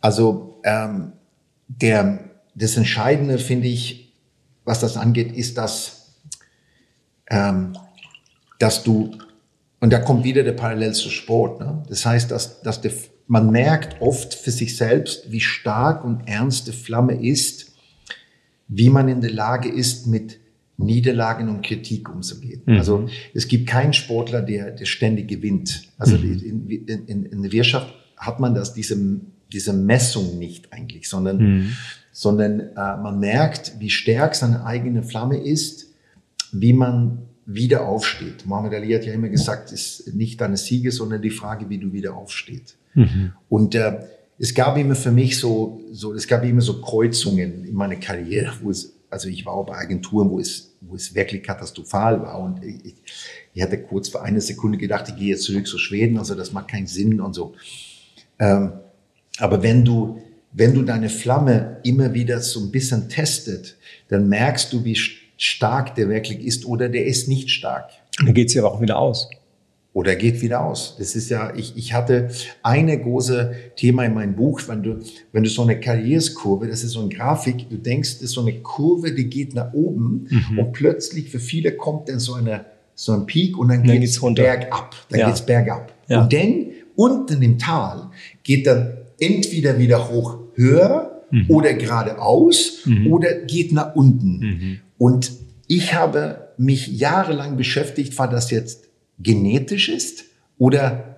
[0.00, 1.12] Also ähm,
[1.68, 2.18] der,
[2.54, 4.12] das Entscheidende finde ich,
[4.64, 6.14] was das angeht, ist, dass,
[7.30, 7.76] ähm,
[8.58, 9.16] dass du,
[9.80, 11.60] und da kommt wieder der Parallel zu Sport.
[11.60, 11.82] Ne?
[11.88, 12.92] Das heißt, dass, dass der
[13.28, 17.72] man merkt oft für sich selbst, wie stark und ernst die Flamme ist,
[18.68, 20.40] wie man in der Lage ist, mit
[20.78, 22.62] Niederlagen und Kritik umzugehen.
[22.64, 22.78] Mhm.
[22.78, 25.82] Also es gibt keinen Sportler, der, der ständig gewinnt.
[25.98, 26.40] Also mhm.
[26.40, 28.96] in, in, in, der Wirtschaft hat man das, diese,
[29.52, 31.76] diese Messung nicht eigentlich, sondern, mhm.
[32.12, 35.88] sondern äh, man merkt, wie stark seine eigene Flamme ist,
[36.52, 38.46] wie man wieder aufsteht.
[38.46, 41.78] Mohammed Ali hat ja immer gesagt, es ist nicht deine Siege, sondern die Frage, wie
[41.78, 42.76] du wieder aufstehst.
[42.94, 43.32] Mhm.
[43.48, 44.00] Und äh,
[44.38, 48.52] es gab immer für mich so, so, es gab immer so Kreuzungen in meiner Karriere,
[48.62, 52.40] wo es, also ich war auch bei Agenturen, wo es, wo es wirklich katastrophal war.
[52.40, 52.94] Und ich,
[53.54, 56.52] ich hatte kurz für eine Sekunde gedacht, ich gehe jetzt zurück zu Schweden, also das
[56.52, 57.54] macht keinen Sinn und so.
[58.38, 58.72] Ähm,
[59.38, 63.76] aber wenn du, wenn du deine Flamme immer wieder so ein bisschen testet,
[64.08, 64.96] dann merkst du, wie
[65.36, 67.90] stark der wirklich ist oder der ist nicht stark.
[68.18, 69.28] Dann geht sie aber auch wieder aus
[69.98, 70.94] oder geht wieder aus.
[70.96, 72.30] Das ist ja, ich, ich hatte
[72.62, 75.00] eine große Thema in meinem Buch, wenn du,
[75.32, 78.42] wenn du so eine Karriereskurve, das ist so eine Grafik, du denkst, das ist so
[78.42, 80.58] eine Kurve, die geht nach oben mhm.
[80.60, 84.20] und plötzlich für viele kommt dann so eine, so ein Peak und dann, dann geht's,
[84.20, 84.94] geht's bergab.
[85.08, 85.26] Dann ja.
[85.26, 85.92] geht's bergab.
[86.06, 86.22] Ja.
[86.22, 88.10] Und dann unten im Tal
[88.44, 91.46] geht dann entweder wieder hoch höher mhm.
[91.48, 93.12] oder geradeaus mhm.
[93.12, 94.38] oder geht nach unten.
[94.38, 94.78] Mhm.
[94.96, 95.32] Und
[95.66, 98.87] ich habe mich jahrelang beschäftigt, war das jetzt
[99.18, 100.24] genetisch ist
[100.58, 101.16] oder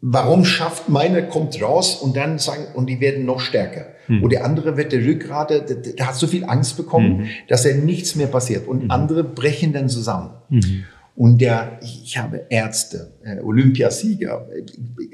[0.00, 3.86] warum schafft meine, kommt raus und dann sagen, und die werden noch stärker.
[4.06, 4.22] Mhm.
[4.22, 7.26] Und der andere wird der Rückgrade, der, der, hat so viel Angst bekommen, mhm.
[7.48, 8.68] dass er nichts mehr passiert.
[8.68, 8.90] Und mhm.
[8.90, 10.30] andere brechen dann zusammen.
[10.50, 10.84] Mhm.
[11.16, 14.46] Und der, ich habe Ärzte, äh, Olympiasieger,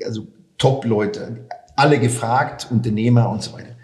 [0.04, 0.26] also
[0.58, 3.76] Top-Leute, alle gefragt, Unternehmer und so weiter.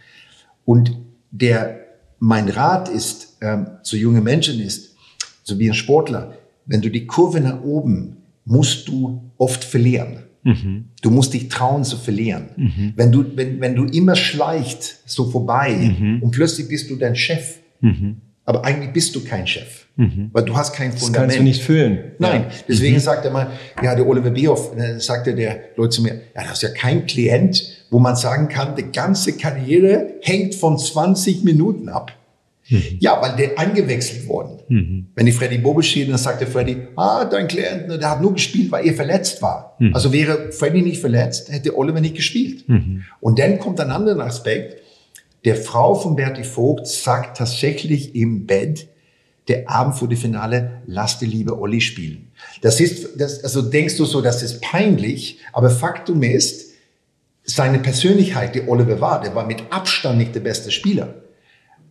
[0.65, 0.99] Und
[1.31, 1.79] der,
[2.19, 4.97] mein Rat ist, ähm, zu junge Menschen ist,
[5.45, 6.33] so wie ein Sportler,
[6.67, 10.19] wenn du die Kurve nach oben, musst du oft verlieren.
[10.47, 10.91] Mhm.
[11.03, 12.51] Du musst dich trauen zu verlieren.
[12.57, 12.93] Mhm.
[12.95, 16.23] Wenn du, wenn, wenn du immer schleicht so vorbei mhm.
[16.23, 18.19] und plötzlich bist du dein Chef, mhm.
[18.45, 20.31] aber eigentlich bist du kein Chef, mhm.
[20.33, 21.15] weil du hast kein Fundament.
[21.15, 22.13] Das kannst du nicht füllen.
[22.21, 22.57] Nein, ja.
[22.69, 23.01] deswegen mhm.
[23.01, 23.51] sagt er mal,
[23.83, 27.07] ja, der Oliver Bierhoff, dann sagte der Leute zu mir, ja, das ist ja kein
[27.07, 32.16] Klient, wo man sagen kann, die ganze Karriere hängt von 20 Minuten ab.
[32.69, 32.83] Mhm.
[32.99, 34.61] Ja, weil der eingewechselt worden.
[34.69, 35.07] Mhm.
[35.15, 38.35] Wenn die Freddy Bobic steht, dann sagt der Freddy, ah, dein Klient, der hat nur
[38.35, 39.77] gespielt, weil er verletzt war.
[39.79, 39.95] Mhm.
[39.95, 42.69] Also wäre Freddy nicht verletzt, hätte Oliver nicht gespielt.
[42.69, 43.05] Mhm.
[43.21, 44.83] Und dann kommt ein anderer Aspekt.
[45.45, 48.89] Der Frau von Bertie Vogt sagt tatsächlich im Bett,
[49.49, 52.33] der Abend vor dem Finale, lass die liebe Olli spielen.
[52.63, 56.73] Das ist, das, also denkst du so, das ist peinlich, aber Faktum ist,
[57.45, 61.15] seine Persönlichkeit, die Oliver war, der war mit Abstand nicht der beste Spieler.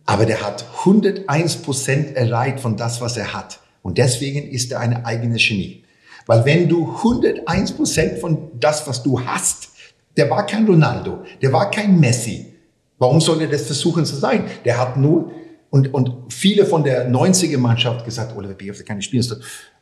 [0.06, 3.60] Aber der hat 101 Prozent erreicht von das, was er hat.
[3.82, 5.82] Und deswegen ist er eine eigene Genie.
[6.26, 9.68] Weil wenn du 101 Prozent von das, was du hast,
[10.16, 12.52] der war kein Ronaldo, der war kein Messi.
[12.98, 14.44] Warum soll er das versuchen zu sein?
[14.64, 15.30] Der hat nur,
[15.70, 19.24] und, und viele von der 90er Mannschaft gesagt, Oliver Bierhoff, der kann nicht spielen.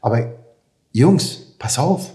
[0.00, 0.32] Aber
[0.92, 2.12] Jungs, pass auf.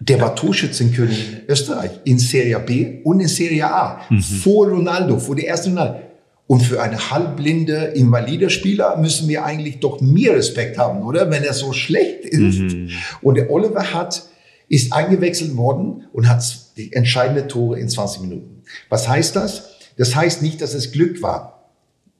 [0.00, 4.00] Der war Torschützenkönig in Österreich, in Serie B und in Serie A.
[4.08, 4.22] Mhm.
[4.22, 6.07] Vor Ronaldo, vor der ersten Ronaldo.
[6.48, 11.30] Und für eine halbblinde, invalide Spieler müssen wir eigentlich doch mehr Respekt haben, oder?
[11.30, 12.58] Wenn er so schlecht ist.
[12.58, 12.88] Mhm.
[13.20, 14.24] Und der Oliver hat,
[14.66, 16.42] ist eingewechselt worden und hat
[16.78, 18.62] die entscheidende Tore in 20 Minuten.
[18.88, 19.74] Was heißt das?
[19.98, 21.70] Das heißt nicht, dass es Glück war.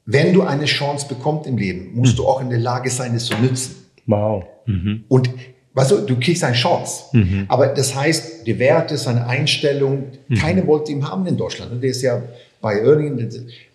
[0.05, 2.17] Wenn du eine Chance bekommst im Leben, musst mhm.
[2.19, 3.77] du auch in der Lage sein, es zu nützen.
[4.07, 4.45] Wow.
[4.67, 5.05] Mhm.
[5.09, 5.31] Und
[5.79, 7.05] Weißt du, du kriegst eine Chance.
[7.13, 7.45] Mhm.
[7.47, 10.35] Aber das heißt, die Werte, seine Einstellung, mhm.
[10.35, 11.81] keine wollte ihn haben in Deutschland.
[11.81, 12.21] Der ist ja
[12.61, 13.31] bei Erling,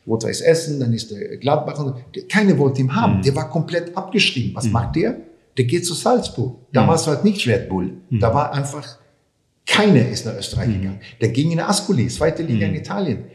[0.06, 1.96] wollte es essen, dann ist der Gladbach.
[2.30, 3.18] Keine wollte ihn haben.
[3.18, 3.22] Mhm.
[3.24, 4.56] Der war komplett abgeschrieben.
[4.56, 4.72] Was mhm.
[4.72, 5.18] macht der?
[5.58, 6.56] der geht zu Salzburg.
[6.72, 7.12] Damals mhm.
[7.12, 7.94] war es nicht Red Bull.
[8.10, 8.20] Mhm.
[8.20, 8.98] Da war einfach,
[9.66, 10.82] keiner ist nach Österreich mhm.
[10.82, 11.00] gegangen.
[11.22, 12.76] Der ging in Ascoli, zweite Liga in.
[12.76, 13.26] Italien.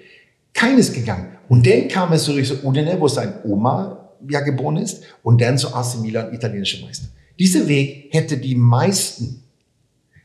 [0.53, 1.29] Keines gegangen.
[1.49, 5.57] Und dann kam er zurück zu Udine, wo sein Oma ja geboren ist, und dann
[5.57, 7.07] zu AC Milan, italienischer Meister.
[7.39, 9.45] Dieser Weg hätte die meisten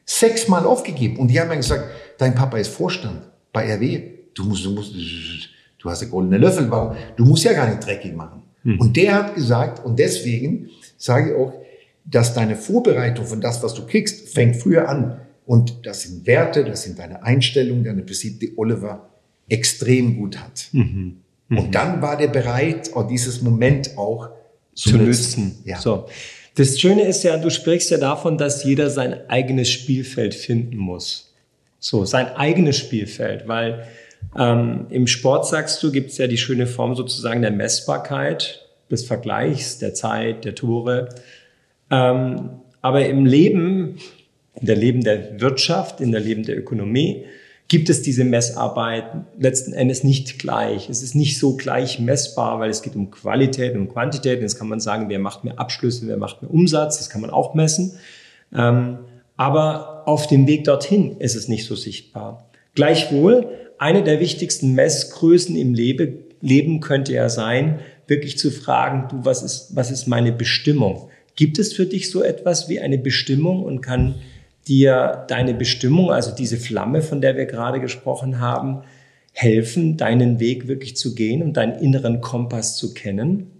[0.03, 1.17] sechsmal aufgegeben.
[1.17, 1.85] Und die haben mir gesagt,
[2.17, 3.21] dein Papa ist Vorstand
[3.53, 4.01] bei RW.
[4.33, 4.93] Du musst, du musst,
[5.83, 6.95] du hast einen goldenen Löffel, warum?
[7.17, 8.41] Du musst ja gar nicht dreckig machen.
[8.63, 8.79] Mhm.
[8.79, 11.53] Und der hat gesagt, und deswegen sage ich auch,
[12.05, 15.19] dass deine Vorbereitung von das, was du kriegst, fängt früher an.
[15.45, 19.09] Und das sind Werte, das sind deine Einstellungen, deine Prinzipien, die Oliver
[19.49, 20.69] extrem gut hat.
[20.71, 21.17] Mhm.
[21.49, 21.57] Mhm.
[21.57, 24.29] Und dann war der bereit, auch dieses Moment auch
[24.73, 25.57] zu, zu nutzen.
[25.65, 25.79] Ja.
[25.79, 26.07] So.
[26.55, 31.33] Das Schöne ist ja, du sprichst ja davon, dass jeder sein eigenes Spielfeld finden muss.
[31.79, 33.87] So, sein eigenes Spielfeld, weil
[34.37, 39.05] ähm, im Sport, sagst du, gibt es ja die schöne Form sozusagen der Messbarkeit, des
[39.05, 41.09] Vergleichs, der Zeit, der Tore.
[41.89, 42.49] Ähm,
[42.81, 43.97] aber im Leben,
[44.59, 47.25] in der Leben der Wirtschaft, in der Leben der Ökonomie,
[47.67, 49.05] gibt es diese Messarbeit
[49.39, 50.89] letzten Endes nicht gleich.
[50.89, 54.41] Es ist nicht so gleich messbar, weil es geht um Qualität und Quantität.
[54.41, 57.29] Jetzt kann man sagen, wer macht mehr Abschlüsse, wer macht mehr Umsatz, das kann man
[57.29, 57.97] auch messen.
[58.53, 58.99] Ähm,
[59.37, 62.47] aber auf dem Weg dorthin ist es nicht so sichtbar.
[62.75, 63.49] Gleichwohl,
[63.83, 69.75] eine der wichtigsten Messgrößen im Leben könnte ja sein, wirklich zu fragen, du, was ist,
[69.75, 71.09] was ist meine Bestimmung?
[71.35, 74.15] Gibt es für dich so etwas wie eine Bestimmung und kann
[74.69, 78.83] dir deine Bestimmung, also diese Flamme, von der wir gerade gesprochen haben,
[79.33, 83.51] helfen, deinen Weg wirklich zu gehen und deinen inneren Kompass zu kennen?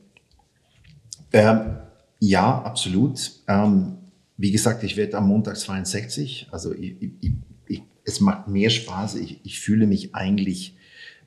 [1.33, 1.79] Ähm,
[2.19, 3.31] ja, absolut.
[3.49, 3.97] Ähm,
[4.37, 6.47] wie gesagt, ich werde am Montag 62.
[6.49, 7.33] Also ich, ich,
[8.05, 9.15] es macht mehr Spaß.
[9.15, 10.75] Ich, fühle mich eigentlich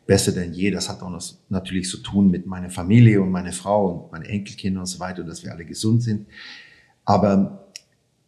[0.07, 0.71] besser denn je.
[0.71, 4.25] Das hat auch noch natürlich zu tun mit meiner Familie und meiner Frau und meinen
[4.25, 6.27] Enkelkindern und so weiter, dass wir alle gesund sind.
[7.05, 7.73] Aber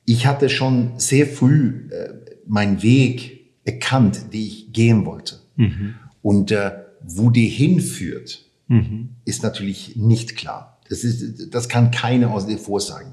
[0.04, 2.14] ich hatte schon sehr früh äh,
[2.46, 5.40] meinen Weg erkannt, den ich gehen wollte.
[5.56, 5.94] Mhm.
[6.22, 9.10] Und äh, wo die hinführt, mhm.
[9.24, 10.80] ist natürlich nicht klar.
[10.88, 13.12] Das, ist, das kann keiner aus dir vorsagen.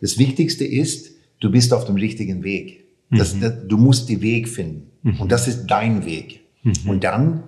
[0.00, 2.85] Das Wichtigste ist, du bist auf dem richtigen Weg.
[3.10, 3.40] Das, mhm.
[3.40, 4.90] das, du musst den Weg finden.
[5.02, 5.20] Mhm.
[5.20, 6.40] Und das ist dein Weg.
[6.62, 6.72] Mhm.
[6.86, 7.44] Und dann,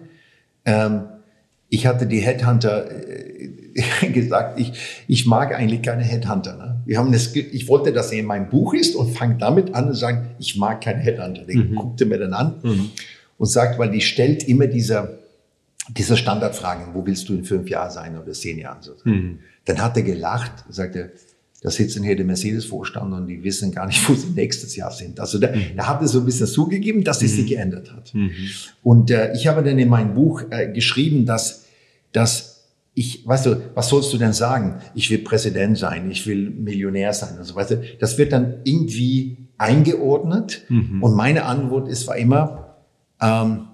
[0.64, 1.02] ähm,
[1.68, 3.48] ich hatte die Headhunter äh,
[4.12, 4.72] gesagt, ich,
[5.06, 6.56] ich mag eigentlich keine Headhunter.
[6.56, 6.80] Ne?
[6.86, 9.88] Wir haben das, ich wollte, dass er in meinem Buch ist und fange damit an
[9.88, 11.44] und sagen, ich mag keine Headhunter.
[11.44, 11.74] Der mhm.
[11.74, 12.90] guckte mir dann an mhm.
[13.36, 15.18] und sagt, weil die stellt immer diese,
[15.88, 18.82] diese Standardfragen, wo willst du in fünf Jahren sein oder zehn Jahren?
[18.82, 18.92] So.
[19.04, 19.40] Mhm.
[19.64, 21.12] Dann hat er gelacht und sagte,
[21.60, 25.18] da sitzen hier die Mercedes-Vorstand und die wissen gar nicht, wo sie nächstes Jahr sind.
[25.20, 25.76] Also da, mhm.
[25.76, 27.36] da hat er so ein bisschen zugegeben, dass es mhm.
[27.36, 28.14] sich geändert hat.
[28.14, 28.30] Mhm.
[28.82, 31.64] Und äh, ich habe dann in meinem Buch äh, geschrieben, dass,
[32.12, 34.80] dass ich, weißt du, was sollst du denn sagen?
[34.94, 37.80] Ich will Präsident sein, ich will Millionär sein und so weiter.
[38.00, 40.64] Das wird dann irgendwie eingeordnet.
[40.68, 41.02] Mhm.
[41.02, 42.76] Und meine Antwort ist war immer,
[43.20, 43.68] ähm,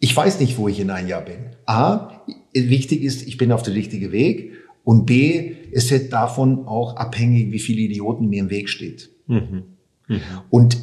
[0.00, 1.50] ich weiß nicht, wo ich in ein Jahr bin.
[1.66, 2.22] A,
[2.52, 4.52] wichtig ist, ich bin auf der richtigen Weg.
[4.84, 9.10] Und B, es ist davon auch abhängig, wie viele Idioten mir im Weg steht.
[9.26, 9.62] Mhm.
[10.08, 10.20] Mhm.
[10.50, 10.76] Und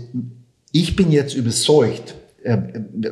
[0.72, 2.58] ich bin jetzt überzeugt, äh,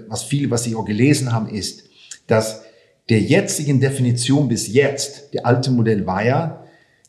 [0.08, 1.84] was viele, was Sie auch gelesen haben, ist,
[2.28, 2.63] dass
[3.10, 6.63] der jetzigen Definition bis jetzt, der alte Modell war ja,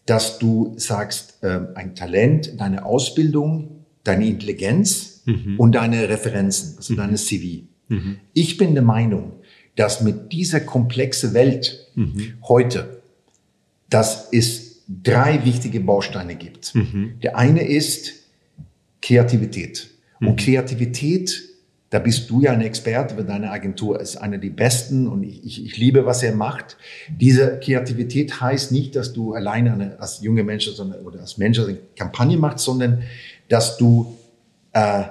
[0.06, 5.58] dass du sagst, äh, ein Talent, deine Ausbildung, deine Intelligenz mhm.
[5.58, 6.96] und deine Referenzen, also mhm.
[6.96, 7.64] deine CV.
[7.88, 8.16] Mhm.
[8.32, 9.32] Ich bin der Meinung,
[9.76, 12.34] dass mit dieser komplexen Welt mhm.
[12.42, 12.97] heute,
[13.88, 16.74] dass es drei wichtige Bausteine gibt.
[16.74, 17.18] Mhm.
[17.22, 18.14] Der eine ist
[19.02, 19.88] Kreativität.
[20.20, 20.36] Und mhm.
[20.36, 21.48] Kreativität
[21.90, 25.44] da bist du ja ein Experte, weil deine Agentur ist eine der besten und ich,
[25.44, 26.76] ich, ich liebe, was er macht.
[27.08, 31.58] Diese Kreativität heißt nicht, dass du alleine eine, als junge Mensch sondern, oder als Mensch
[31.58, 33.02] eine Kampagne machst, sondern
[33.48, 34.14] dass du,
[34.72, 35.04] äh,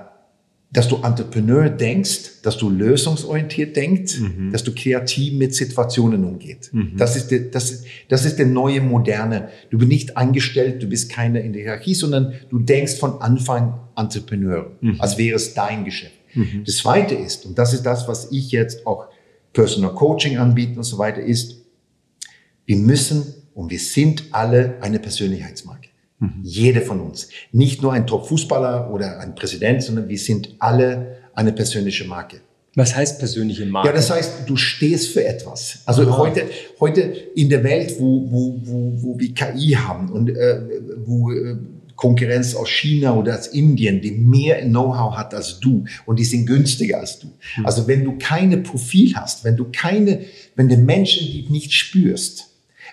[0.69, 4.51] dass du Entrepreneur denkst, dass du lösungsorientiert denkst, mhm.
[4.51, 6.69] dass du kreativ mit Situationen umgeht.
[6.73, 6.97] Mhm.
[6.97, 9.47] Das, ist der, das, das ist der neue Moderne.
[9.69, 13.79] Du bist nicht angestellt, du bist keiner in der Hierarchie, sondern du denkst von Anfang
[13.95, 14.99] Entrepreneur, mhm.
[14.99, 16.13] als wäre es dein Geschäft.
[16.33, 16.63] Mhm.
[16.65, 19.07] Das Zweite ist, und das ist das, was ich jetzt auch
[19.53, 21.63] Personal Coaching anbieten und so weiter, ist,
[22.65, 25.76] wir müssen und wir sind alle eine Persönlichkeitsmarke.
[26.19, 26.39] Mhm.
[26.43, 27.29] Jede von uns.
[27.51, 32.41] Nicht nur ein Top-Fußballer oder ein Präsident, sondern wir sind alle eine persönliche Marke.
[32.75, 33.87] Was heißt persönliche Marke?
[33.87, 35.79] Ja, das heißt, du stehst für etwas.
[35.85, 36.17] Also Aha.
[36.17, 36.43] heute,
[36.79, 40.61] heute in der Welt, wo, wo, wo, wo wir KI haben und äh,
[41.05, 41.55] wo äh,
[41.95, 46.45] Konkurrenz aus China oder aus Indien, die mehr Know-how hat als du und die sind
[46.45, 47.27] günstiger als du.
[47.57, 47.65] Mhm.
[47.65, 50.21] Also wenn du keine Profil hast, wenn du keine,
[50.55, 52.47] wenn du Menschen die nicht spürst,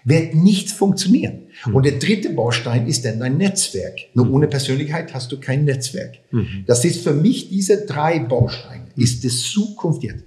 [0.04, 1.46] wird nichts funktionieren.
[1.66, 1.74] Mhm.
[1.74, 3.98] Und der dritte Baustein ist dann dein Netzwerk.
[4.14, 6.18] Nur ohne Persönlichkeit hast du kein Netzwerk.
[6.30, 6.64] Mhm.
[6.66, 10.24] Das ist für mich diese drei Bausteine, ist die Zukunft jetzt.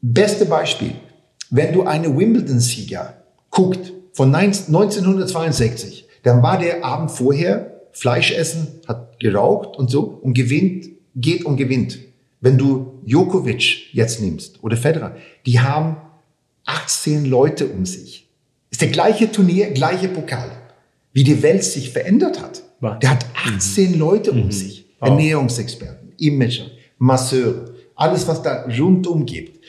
[0.00, 0.92] Beste Beispiel,
[1.50, 9.20] wenn du eine Wimbledon-Sieger guckt von 1962, dann war der Abend vorher Fleisch essen, hat
[9.20, 11.98] geraucht und so und gewinnt, geht und gewinnt.
[12.40, 15.14] Wenn du Djokovic jetzt nimmst oder Federer,
[15.46, 15.96] die haben
[16.64, 18.28] 18 Leute um sich.
[18.72, 20.50] Ist der gleiche Turnier, gleiche Pokal.
[21.12, 22.62] Wie die Welt sich verändert hat.
[22.80, 22.98] Was?
[22.98, 23.98] Der hat 18 mhm.
[23.98, 24.50] Leute um mhm.
[24.50, 24.86] sich.
[25.00, 26.66] Ernährungsexperten, Imager,
[26.98, 29.60] Masseure, alles, was da rundum gibt.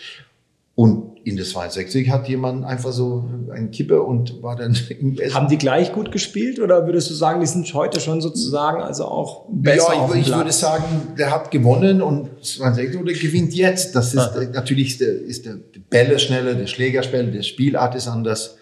[0.75, 5.33] Und in der 62 hat jemand einfach so einen Kippe und war dann im Essen.
[5.33, 9.05] Haben die gleich gut gespielt oder würdest du sagen, die sind heute schon sozusagen also
[9.05, 9.93] auch besser?
[9.93, 10.83] Ja, ich, ich würde sagen,
[11.17, 13.95] der hat gewonnen und 62 oder gewinnt jetzt.
[13.95, 14.43] Das ist ah.
[14.53, 15.57] natürlich ist der, ist der
[15.89, 18.57] Bälle schneller, der Schläger schneller, der Spielart ist anders.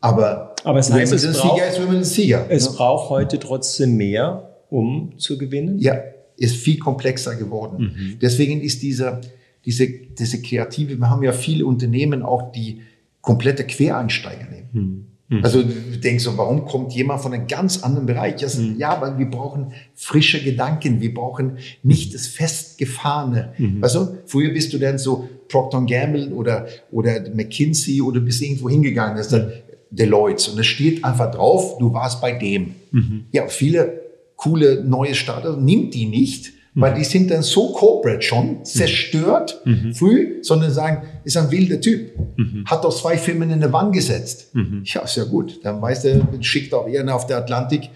[0.00, 2.46] Aber, Aber es heißt, es braucht, Sieger ist Wimbledon Sieger.
[2.48, 2.72] Es ja.
[2.72, 5.78] braucht heute trotzdem mehr, um zu gewinnen?
[5.78, 5.96] Ja,
[6.36, 7.92] ist viel komplexer geworden.
[7.94, 8.18] Mhm.
[8.20, 9.20] Deswegen ist dieser
[9.66, 12.82] diese, diese Kreative, wir haben ja viele Unternehmen auch, die
[13.20, 15.08] komplette Quereinsteiger nehmen.
[15.28, 15.44] Hm.
[15.44, 18.40] Also du denkst so, warum kommt jemand von einem ganz anderen Bereich?
[18.44, 18.78] Also, hm.
[18.78, 23.54] Ja, weil wir brauchen frische Gedanken, wir brauchen nicht das Festgefahrene.
[23.58, 23.82] Mhm.
[23.82, 29.16] Also früher bist du dann so Procter Gamble oder, oder McKinsey oder bist irgendwo hingegangen,
[29.16, 29.52] das ist dann
[29.90, 32.74] Deloitte und es steht einfach drauf, du warst bei dem.
[32.90, 33.26] Mhm.
[33.32, 34.00] Ja, viele
[34.36, 39.94] coole neue Starter nimmt die nicht, weil die sind dann so corporate schon, zerstört mhm.
[39.94, 42.12] früh, sondern sagen, ist ein wilder Typ.
[42.36, 42.66] Mhm.
[42.66, 44.54] Hat doch zwei Firmen in der Wand gesetzt.
[44.54, 44.82] Mhm.
[44.84, 45.64] Ja, ist ja gut.
[45.64, 47.88] Dann weiß der, schickt auch eher auf der Atlantik.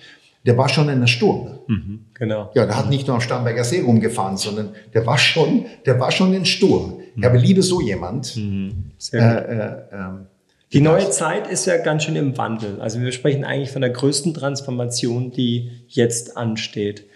[0.46, 1.58] Der war schon in der Sturm.
[1.66, 2.06] Mhm.
[2.14, 2.50] Genau.
[2.54, 6.10] Ja, der hat nicht nur am Starnberger See rumgefahren, sondern der war schon, der war
[6.10, 7.00] schon in Sturm.
[7.16, 8.34] Ich habe liebe so jemand.
[8.36, 8.92] Mhm.
[8.96, 9.48] Sehr
[9.92, 10.26] äh, äh, ähm,
[10.72, 12.80] die neue Zeit ist ja ganz schön im Wandel.
[12.80, 17.06] Also wir sprechen eigentlich von der größten Transformation, die jetzt ansteht.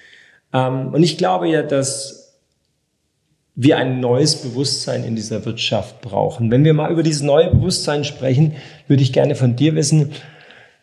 [0.53, 2.25] Ähm, und ich glaube ja, dass
[3.55, 6.51] wir ein neues Bewusstsein in dieser Wirtschaft brauchen.
[6.51, 8.55] Wenn wir mal über dieses neue Bewusstsein sprechen,
[8.89, 10.11] würde ich gerne von dir wissen,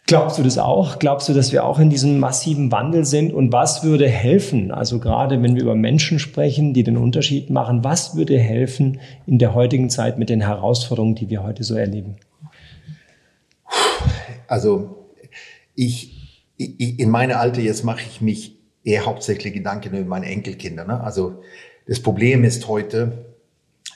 [0.07, 0.97] glaubst du das auch?
[0.97, 3.33] Glaubst du, dass wir auch in diesem massiven Wandel sind?
[3.33, 4.71] Und was würde helfen?
[4.71, 9.37] Also gerade wenn wir über Menschen sprechen, die den Unterschied machen, was würde helfen in
[9.37, 12.15] der heutigen Zeit mit den Herausforderungen, die wir heute so erleben?
[14.51, 15.07] Also
[15.75, 20.83] ich, in meine Alte, jetzt mache ich mich eher hauptsächlich Gedanken über meine Enkelkinder.
[20.83, 20.99] Ne?
[21.01, 21.41] Also
[21.87, 23.33] das Problem ist heute,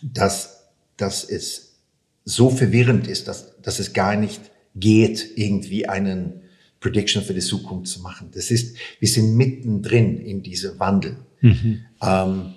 [0.01, 1.75] dass, dass es
[2.23, 4.39] so verwirrend ist, dass, dass es gar nicht
[4.75, 6.43] geht, irgendwie einen
[6.79, 8.31] Prediction für die Zukunft zu machen.
[8.33, 11.17] Das ist, wir sind mittendrin in diesem Wandel.
[11.41, 11.81] Mhm.
[12.01, 12.53] Ähm,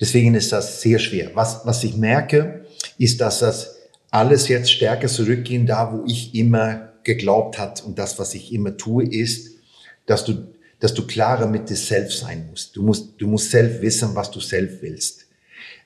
[0.00, 1.30] deswegen ist das sehr schwer.
[1.34, 2.66] Was, was ich merke,
[2.98, 3.76] ist, dass das
[4.10, 8.76] alles jetzt stärker zurückgehen, da wo ich immer geglaubt hat und das, was ich immer
[8.76, 9.56] tue, ist,
[10.04, 10.34] dass du
[10.78, 12.76] dass du klarer mit dir selbst sein musst.
[12.76, 15.26] Du musst, du musst selbst wissen, was du selbst willst.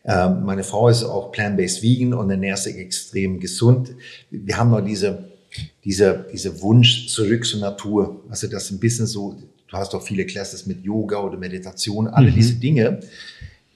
[0.04, 3.92] Ähm, meine Frau ist auch plant-based vegan und ernährt sich extrem gesund.
[4.30, 5.30] Wir haben noch diese,
[5.84, 8.24] diese, diese Wunsch zurück zur Natur.
[8.28, 9.36] Also das ist ein bisschen so,
[9.68, 12.34] du hast auch viele Classes mit Yoga oder Meditation, alle mhm.
[12.34, 13.00] diese Dinge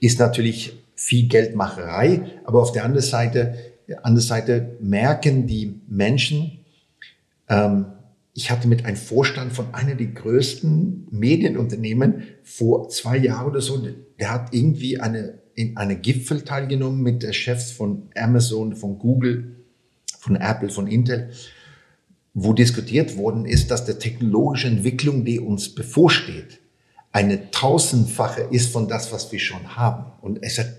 [0.01, 3.55] ist natürlich viel Geldmacherei, aber auf der anderen Seite,
[4.01, 6.59] anderen Seite merken die Menschen,
[7.49, 7.85] ähm,
[8.33, 13.81] ich hatte mit einem Vorstand von einer der größten Medienunternehmen vor zwei Jahren oder so,
[14.19, 19.55] der hat irgendwie eine, in eine Gipfel teilgenommen mit der Chefs von Amazon, von Google,
[20.19, 21.31] von Apple, von Intel,
[22.33, 26.59] wo diskutiert worden ist, dass der technologische Entwicklung, die uns bevorsteht,
[27.13, 30.11] eine tausendfache ist von das, was wir schon haben.
[30.19, 30.73] Und er sagt,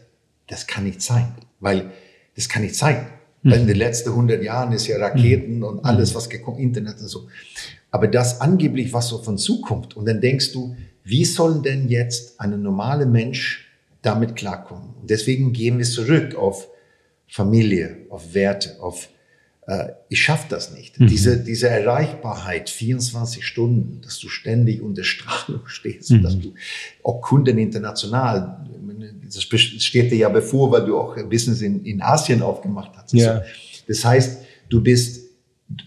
[0.49, 1.91] das kann nicht sein, weil
[2.35, 3.07] das kann nicht sein.
[3.47, 3.53] Mhm.
[3.53, 5.65] In den letzten 100 Jahren ist ja Raketen mhm.
[5.65, 7.29] und alles, was gekommen, Internet und so.
[7.91, 9.97] Aber das angeblich, was so von Zukunft.
[9.97, 13.69] Und dann denkst du, wie soll denn jetzt ein normaler Mensch
[14.03, 14.95] damit klarkommen?
[15.01, 16.69] Und deswegen gehen wir zurück auf
[17.29, 19.09] Familie, auf Werte, auf
[19.67, 20.99] äh, ich schaffe das nicht.
[20.99, 21.07] Mhm.
[21.07, 26.23] Diese, diese Erreichbarkeit, 24 Stunden, dass du ständig unter Strahlung stehst, mhm.
[26.23, 26.55] dass du
[27.03, 28.67] auch Kunden international,
[29.35, 33.13] das steht dir ja bevor, weil du auch Business in, in Asien aufgemacht hast.
[33.13, 33.31] Ja.
[33.31, 33.43] Also,
[33.89, 35.31] das heißt, du bist,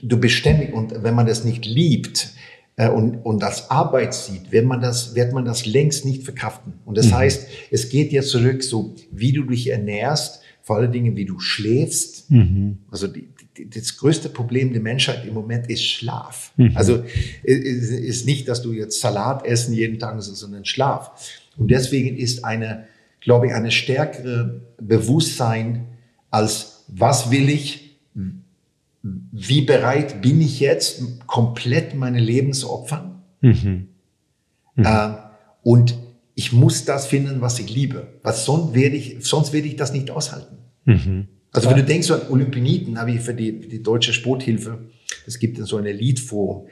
[0.02, 2.34] du bist ständig und wenn man das nicht liebt,
[2.80, 6.74] äh, und, und als Arbeit sieht, wird man das, wird man das längst nicht verkraften.
[6.86, 7.16] Und das mhm.
[7.16, 11.40] heißt, es geht jetzt zurück, so wie du dich ernährst, vor allen Dingen, wie du
[11.40, 12.32] schläfst.
[12.32, 12.78] Mhm.
[12.90, 13.28] Also die,
[13.70, 16.54] das größte Problem der Menschheit im Moment ist Schlaf.
[16.56, 16.72] Mhm.
[16.74, 17.04] Also
[17.44, 21.12] es ist nicht, dass du jetzt Salat essen jeden Tag, sondern Schlaf.
[21.58, 22.86] Und deswegen ist eine,
[23.22, 25.88] glaube ich, eine stärkere Bewusstsein
[26.30, 27.99] als was will ich,
[29.01, 33.22] wie bereit bin ich jetzt, komplett meine Leben zu opfern?
[33.41, 33.88] Mhm.
[34.76, 34.86] Mhm.
[34.86, 35.13] Äh,
[35.63, 35.95] und
[36.36, 38.07] ich muss das finden, was ich liebe.
[38.24, 40.57] Was sonst werde ich, sonst werde ich das nicht aushalten.
[40.86, 41.28] Mhm.
[41.51, 44.89] Also wenn du denkst so an Olympioniken, habe ich für die, die deutsche Sporthilfe,
[45.26, 46.67] es gibt so ein Elite-Forum,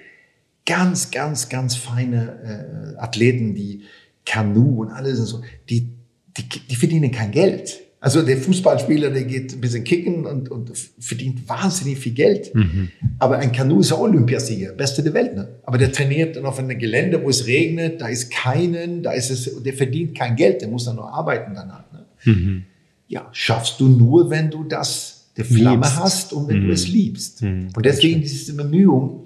[0.65, 3.83] ganz, ganz, ganz feine äh, Athleten, die
[4.25, 5.96] Kanu und alles und so, die,
[6.37, 7.81] die, die verdienen kein Geld.
[7.99, 12.53] Also der Fußballspieler, der geht ein bisschen kicken und, und verdient wahnsinnig viel Geld.
[12.53, 12.89] Mhm.
[13.17, 15.35] Aber ein Kanu ist auch Olympiasieger, beste der Welt.
[15.35, 15.47] Ne?
[15.63, 19.31] Aber der trainiert dann auf einem Gelände, wo es regnet, da ist keinen, da ist
[19.31, 21.91] es, der verdient kein Geld, der muss dann nur arbeiten danach.
[21.91, 22.05] Ne?
[22.25, 22.63] Mhm.
[23.07, 25.99] Ja, schaffst du nur, wenn du das, der Flamme liebst.
[25.99, 26.67] hast und wenn mhm.
[26.67, 27.41] du es liebst.
[27.41, 27.69] Mhm.
[27.75, 29.25] Und deswegen diese Bemühung,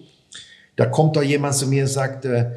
[0.78, 2.51] da kommt doch jemand zu mir und sagt, äh,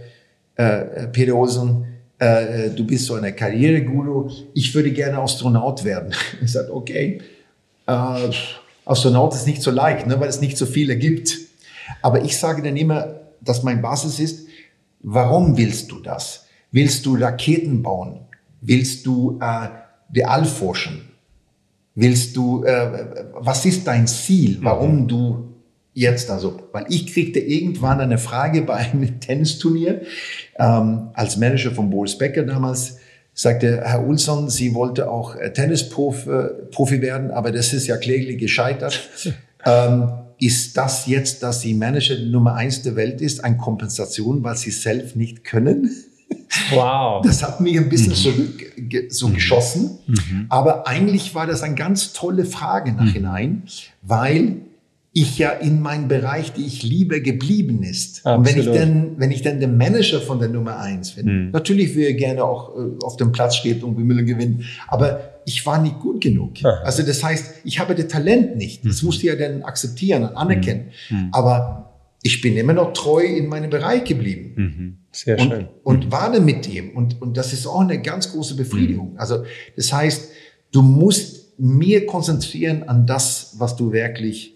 [0.55, 1.87] äh, Peter Olsen,
[2.19, 6.13] äh, du bist so eine Karriereguru, ich würde gerne Astronaut werden.
[6.43, 7.21] Ich sage, okay,
[7.87, 8.31] äh,
[8.85, 11.37] Astronaut ist nicht so leicht, ne, weil es nicht so viele gibt.
[12.03, 14.47] Aber ich sage dann immer, dass mein Basis ist,
[15.01, 16.47] warum willst du das?
[16.71, 18.21] Willst du Raketen bauen?
[18.61, 19.69] Willst du äh,
[20.09, 21.09] die All forschen?
[21.95, 25.09] Willst du, äh, was ist dein Ziel, warum mhm.
[25.09, 25.54] du
[25.95, 30.03] jetzt also, weil ich kriegte irgendwann eine Frage bei einem Tennisturnier
[30.59, 32.99] ähm, als Manager von Boris Becker damals,
[33.33, 38.39] sagte Herr Ulsson, Sie wollte auch äh, Tennisprofi äh, werden, aber das ist ja kläglich
[38.39, 39.09] gescheitert.
[39.65, 44.57] ähm, ist das jetzt, dass Sie Manager Nummer eins der Welt ist, eine Kompensation, weil
[44.57, 45.91] Sie selbst nicht können?
[46.71, 47.23] Wow.
[47.25, 49.11] Das hat mich ein bisschen zurück mhm.
[49.11, 49.35] so mhm.
[49.35, 49.99] geschossen.
[50.07, 50.47] Mhm.
[50.49, 53.65] Aber eigentlich war das eine ganz tolle Frage nachhinein,
[54.03, 54.63] weil
[55.17, 58.27] ich ja in meinem Bereich, die ich liebe, geblieben ist.
[58.27, 58.39] Absolut.
[58.39, 61.51] Und wenn ich dann, wenn ich dann der Manager von der Nummer eins bin, hm.
[61.53, 65.65] natürlich will ich gerne auch äh, auf dem Platz stehen und Wimbledon gewinnen, aber ich
[65.65, 66.55] war nicht gut genug.
[66.65, 66.81] Aha.
[66.83, 68.85] Also das heißt, ich habe das Talent nicht.
[68.85, 69.07] Das mhm.
[69.07, 70.87] musste ja dann akzeptieren und anerkennen.
[71.11, 71.29] Mhm.
[71.33, 71.93] Aber
[72.23, 74.53] ich bin immer noch treu in meinem Bereich geblieben.
[74.57, 74.97] Mhm.
[75.13, 75.69] Sehr schön.
[75.83, 76.13] Und mhm.
[76.13, 76.97] war mit dem.
[76.97, 79.13] Und, und das ist auch eine ganz große Befriedigung.
[79.13, 79.19] Mhm.
[79.19, 79.45] Also
[79.77, 80.31] das heißt,
[80.73, 84.54] du musst mir konzentrieren an das, was du wirklich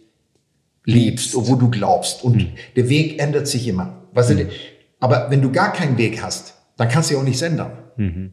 [0.89, 2.25] liebst und wo du glaubst.
[2.25, 2.49] Und mhm.
[2.77, 4.03] der Weg ändert sich immer.
[4.13, 4.39] Weißt mhm.
[4.39, 4.47] du,
[5.01, 7.73] aber wenn du gar keinen Weg hast, dann kannst du ja auch nichts ändern.
[7.97, 8.33] Mhm.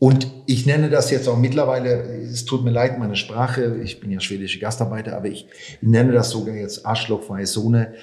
[0.00, 4.12] Und ich nenne das jetzt auch mittlerweile, es tut mir leid, meine Sprache, ich bin
[4.12, 5.48] ja schwedische Gastarbeiter, aber ich
[5.80, 7.94] nenne das sogar jetzt arschlochfreie Zone.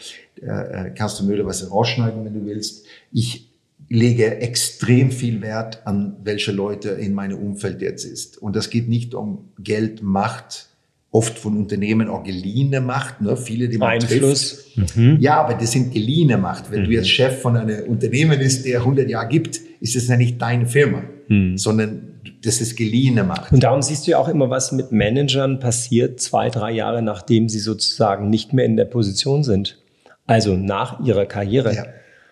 [0.42, 2.86] Äh, äh kannst du möglicherweise rausschneiden, wenn du willst.
[3.14, 3.50] Ich
[3.88, 8.40] lege extrem viel Wert an, welche Leute in meinem Umfeld jetzt ist.
[8.40, 10.70] Und das geht nicht um Geld, Macht,
[11.16, 13.38] oft von Unternehmen auch geliehene Macht, ne?
[13.38, 14.66] viele, die man Einfluss.
[14.74, 14.98] trifft.
[14.98, 15.18] Mhm.
[15.22, 16.70] Ja, aber das sind geliehene Macht.
[16.72, 16.86] Wenn mhm.
[16.86, 20.42] du jetzt Chef von einem Unternehmen ist, der 100 Jahre gibt, ist es ja nicht
[20.42, 21.58] deine Firma, mhm.
[21.58, 23.54] sondern das ist geliehene Macht.
[23.54, 27.48] Und darum siehst du ja auch immer, was mit Managern passiert, zwei, drei Jahre nachdem
[27.48, 29.82] sie sozusagen nicht mehr in der Position sind.
[30.28, 31.74] Also nach ihrer Karriere.
[31.74, 31.86] Ja.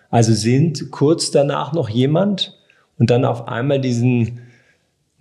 [0.09, 2.59] Also sind kurz danach noch jemand
[2.99, 4.39] und dann auf einmal diesen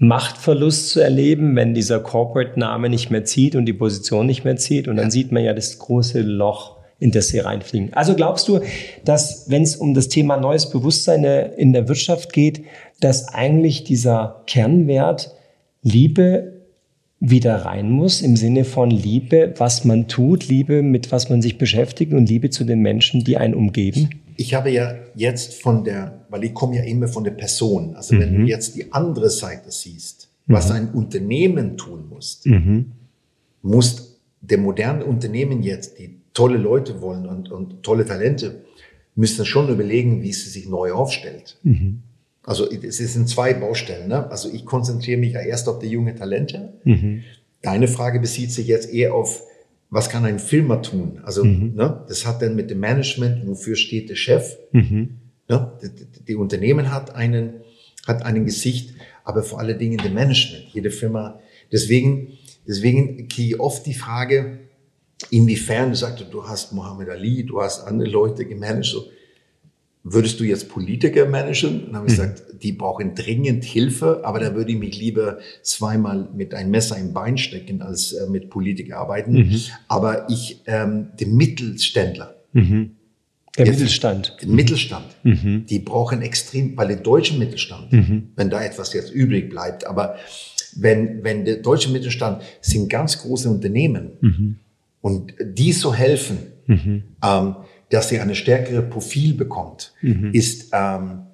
[0.03, 4.89] Machtverlust zu erleben, wenn dieser Corporate-Name nicht mehr zieht und die Position nicht mehr zieht.
[4.89, 7.93] Und dann sieht man ja das große Loch, in das sie reinfliegen.
[7.93, 8.59] Also glaubst du,
[9.05, 12.65] dass wenn es um das Thema neues Bewusstsein in der Wirtschaft geht,
[12.99, 15.37] dass eigentlich dieser Kernwert
[15.83, 16.63] Liebe
[17.21, 21.59] wieder rein muss, im Sinne von Liebe, was man tut, Liebe, mit was man sich
[21.59, 24.11] beschäftigt und Liebe zu den Menschen, die einen umgeben?
[24.37, 28.15] Ich habe ja jetzt von der, weil ich komme ja immer von der Person, also
[28.15, 28.21] mhm.
[28.21, 28.47] wenn du mhm.
[28.47, 30.75] jetzt die andere Seite siehst, was mhm.
[30.75, 32.93] ein Unternehmen tun muss, mhm.
[33.63, 38.63] muss der moderne Unternehmen jetzt, die tolle Leute wollen und, und tolle Talente,
[39.15, 41.59] müssen schon überlegen, wie sie sich neu aufstellt.
[41.63, 42.03] Mhm.
[42.45, 44.09] Also es sind zwei Baustellen.
[44.09, 44.31] Ne?
[44.31, 46.73] Also ich konzentriere mich ja erst auf die junge Talente.
[46.85, 47.23] Mhm.
[47.61, 49.43] Deine Frage bezieht sich jetzt eher auf
[49.93, 51.21] was kann ein Firma tun?
[51.23, 51.75] Also, mhm.
[51.75, 54.57] ne, das hat dann mit dem Management, wofür steht der Chef?
[54.73, 55.19] Mhm.
[55.49, 57.61] Ne, die, die, Unternehmen hat einen,
[58.07, 60.65] hat einen Gesicht, aber vor allen Dingen der Management.
[60.73, 61.39] Jede Firma.
[61.71, 64.61] Deswegen, deswegen kriege ich oft die Frage,
[65.29, 69.05] inwiefern du sagst, du hast Mohammed Ali, du hast andere Leute gemanagt, so,
[70.05, 71.87] würdest du jetzt Politiker managen?
[71.87, 72.23] Dann habe ich mhm.
[72.23, 76.97] gesagt, die brauchen dringend Hilfe, aber da würde ich mich lieber zweimal mit einem Messer
[76.97, 79.33] im Bein stecken, als äh, mit Politiker arbeiten.
[79.33, 79.61] Mhm.
[79.89, 82.97] Aber ich, ähm, die Mittelständler, mhm.
[83.59, 84.37] Der jetzt, Mittelstand.
[84.41, 85.05] Den Mittelstand.
[85.25, 85.67] Mhm.
[85.67, 88.31] Die brauchen extrem, weil der deutsche Mittelstand, mhm.
[88.35, 90.17] wenn da etwas jetzt übrig bleibt, aber
[90.75, 94.57] wenn, wenn der deutsche Mittelstand sind ganz große Unternehmen mhm.
[95.03, 96.39] und die so helfen,
[97.23, 97.57] ähm,
[97.93, 100.31] dass sie eine stärkere Profil bekommt, mhm.
[100.33, 101.25] ist, ähm,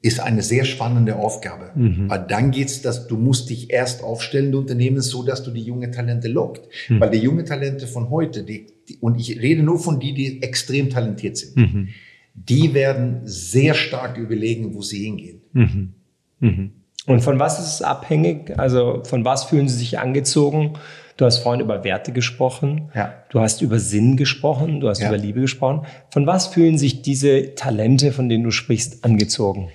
[0.00, 1.72] ist eine sehr spannende Aufgabe.
[1.74, 2.08] Mhm.
[2.08, 5.62] Aber dann geht's, dass du musst dich erst aufstellen, du Unternehmen, so dass du die
[5.62, 6.68] junge Talente lockt.
[6.88, 7.00] Mhm.
[7.00, 10.40] Weil die junge Talente von heute, die, die, und ich rede nur von die, die
[10.40, 11.88] extrem talentiert sind, mhm.
[12.34, 15.40] die werden sehr stark überlegen, wo sie hingehen.
[15.52, 15.94] Mhm.
[16.38, 16.70] Mhm.
[17.06, 18.56] Und von was ist es abhängig?
[18.56, 20.74] Also von was fühlen sie sich angezogen?
[21.16, 22.90] Du hast vorhin über Werte gesprochen.
[22.94, 23.14] Ja.
[23.28, 24.80] Du hast über Sinn gesprochen.
[24.80, 25.08] Du hast ja.
[25.08, 25.86] über Liebe gesprochen.
[26.10, 29.70] Von was fühlen sich diese Talente, von denen du sprichst, angezogen?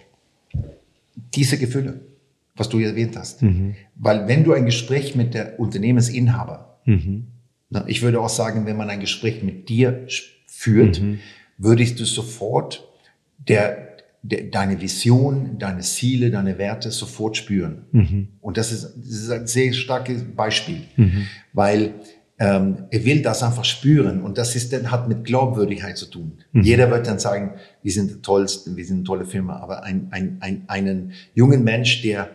[1.35, 2.01] diese Gefühle,
[2.55, 3.41] was du erwähnt hast.
[3.41, 3.75] Mhm.
[3.95, 7.27] Weil wenn du ein Gespräch mit der Unternehmensinhaber, mhm.
[7.69, 10.07] na, ich würde auch sagen, wenn man ein Gespräch mit dir
[10.47, 11.19] führt, mhm.
[11.57, 12.87] würdest du sofort
[13.37, 13.88] der,
[14.21, 17.85] der, deine Vision, deine Ziele, deine Werte sofort spüren.
[17.91, 18.27] Mhm.
[18.41, 21.27] Und das ist, das ist ein sehr starkes Beispiel, mhm.
[21.53, 21.93] weil
[22.37, 26.37] ähm, er will das einfach spüren und das ist dann hat mit Glaubwürdigkeit zu tun.
[26.53, 26.61] Mhm.
[26.61, 30.07] Jeder wird dann sagen, wir sind die tollsten, wir sind eine tolle Firma, aber ein,
[30.11, 32.29] ein, ein, einen jungen Mensch, der,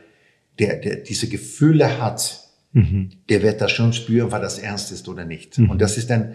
[0.59, 3.11] der, der diese Gefühle hat, mhm.
[3.30, 5.59] der wird das schon spüren, weil das ernst ist oder nicht.
[5.59, 5.70] Mhm.
[5.70, 6.35] Und das ist dann,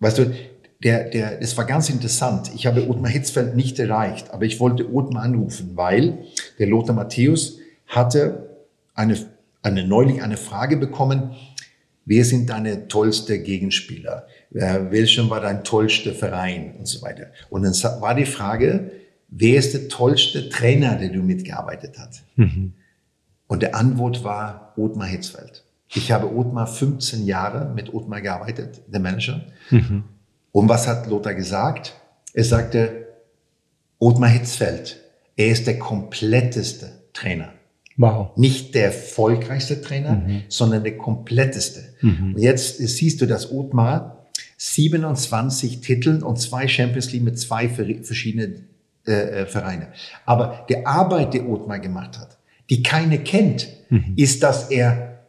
[0.00, 0.32] weißt du,
[0.82, 2.50] der, der, es war ganz interessant.
[2.54, 6.24] Ich habe Ottmar Hitzfeld nicht erreicht, aber ich wollte Ottmar anrufen, weil
[6.58, 8.56] der Lothar Matthäus hatte
[8.94, 9.16] eine,
[9.62, 11.34] eine neulich eine Frage bekommen,
[12.10, 14.26] Wer sind deine tollste Gegenspieler?
[14.50, 17.26] Welcher war dein tollster Verein und so weiter?
[17.50, 18.90] Und dann war die Frage,
[19.28, 22.24] wer ist der tollste Trainer, der du mitgearbeitet hast?
[22.34, 22.72] Mhm.
[23.46, 25.64] Und der Antwort war Ottmar Hitzfeld.
[25.88, 29.42] Ich habe Ottmar 15 Jahre mit Ottmar gearbeitet, der Manager.
[29.70, 30.02] Mhm.
[30.52, 31.94] Und was hat Lothar gesagt?
[32.32, 33.06] Er sagte,
[33.98, 35.00] Ottmar Hitzfeld,
[35.36, 37.52] er ist der kompletteste Trainer.
[37.96, 38.36] Wow.
[38.36, 40.42] Nicht der erfolgreichste Trainer, mhm.
[40.48, 41.94] sondern der kompletteste.
[42.00, 42.34] Mhm.
[42.34, 44.26] Und jetzt siehst du, dass Othmar
[44.56, 48.68] 27 Titeln und zwei Champions League mit zwei verschiedenen
[49.06, 49.88] äh, äh, Vereine.
[50.24, 52.38] Aber der Arbeit, die Othmar gemacht hat,
[52.68, 54.14] die keine kennt, mhm.
[54.16, 55.26] ist, dass er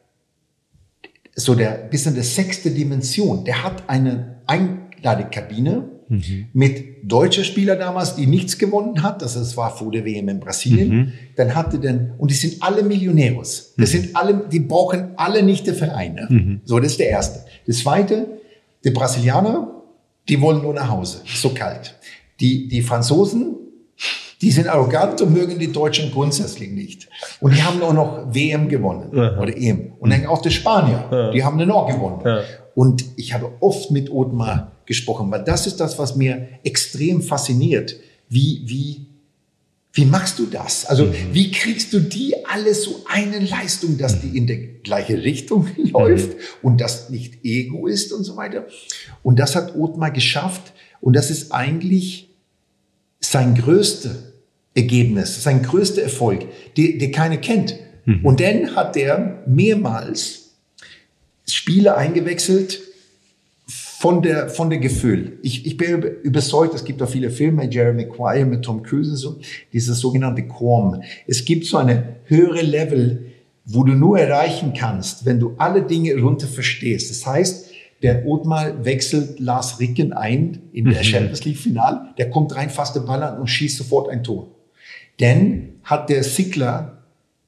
[1.35, 4.41] so der bisschen der sechste Dimension, der hat eine
[5.01, 6.47] Einladekabine, mhm.
[6.53, 9.21] mit deutscher Spieler damals, die nichts gewonnen hat.
[9.21, 10.89] Das, war vor der WM in Brasilien.
[10.89, 11.11] Mhm.
[11.35, 13.73] Dann hatte dann, und die sind alle Millionäros.
[13.77, 13.97] Das mhm.
[13.97, 16.27] sind alle, die brauchen alle nicht die Vereine.
[16.29, 16.61] Mhm.
[16.63, 17.45] So, das ist der erste.
[17.67, 18.27] Das zweite,
[18.83, 19.81] die Brasilianer,
[20.29, 21.21] die wollen nur nach Hause.
[21.25, 21.95] so kalt.
[22.39, 23.55] Die, die Franzosen,
[24.41, 27.07] die sind arrogant und mögen die Deutschen grundsätzlich nicht.
[27.39, 29.39] Und die haben auch noch WM gewonnen Aha.
[29.39, 29.93] oder EM.
[29.99, 31.31] Und dann auch die Spanier, ja.
[31.31, 32.21] die haben den auch gewonnen.
[32.25, 32.41] Ja.
[32.75, 37.95] Und ich habe oft mit Otmar gesprochen, weil das ist das, was mir extrem fasziniert.
[38.29, 39.05] Wie, wie,
[39.93, 40.85] wie machst du das?
[40.85, 41.13] Also mhm.
[41.33, 46.29] wie kriegst du die alle so eine Leistung, dass die in der gleiche Richtung läuft
[46.29, 46.41] mhm.
[46.61, 48.67] und das nicht Ego ist und so weiter?
[49.23, 52.29] Und das hat Otmar geschafft und das ist eigentlich
[53.19, 54.15] sein größter
[54.73, 56.45] Ergebnis, sein größter Erfolg,
[56.77, 57.75] der, der keiner kennt.
[58.05, 58.25] Mhm.
[58.25, 60.40] Und dann hat er mehrmals
[61.47, 62.81] Spiele eingewechselt
[63.67, 65.37] von der, von der Gefühl.
[65.43, 69.17] Ich, ich bin überzeugt, es gibt auch viele Filme, Jeremy Maguire mit Tom Cruise und
[69.17, 69.39] so,
[69.71, 71.03] dieses sogenannte Quam.
[71.27, 73.27] Es gibt so eine höhere Level,
[73.65, 77.11] wo du nur erreichen kannst, wenn du alle Dinge runter verstehst.
[77.11, 77.71] Das heißt,
[78.01, 81.03] der Othmar wechselt Lars Ricken ein in der mhm.
[81.03, 84.47] Champions League Final, der kommt rein, fasst den Ball an und schießt sofort ein Tor.
[85.19, 87.03] Denn hat der Sickler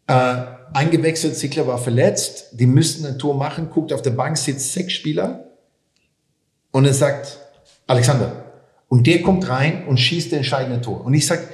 [0.06, 0.36] äh,
[0.74, 4.94] eingewechselt, Zickler war verletzt, die müssten ein Tor machen, guckt auf der Bank, sitzt sechs
[4.94, 5.46] Spieler
[6.72, 7.40] und er sagt,
[7.88, 8.44] Alexander,
[8.88, 11.04] und der kommt rein und schießt den entscheidende Tor.
[11.06, 11.48] Und ich sag,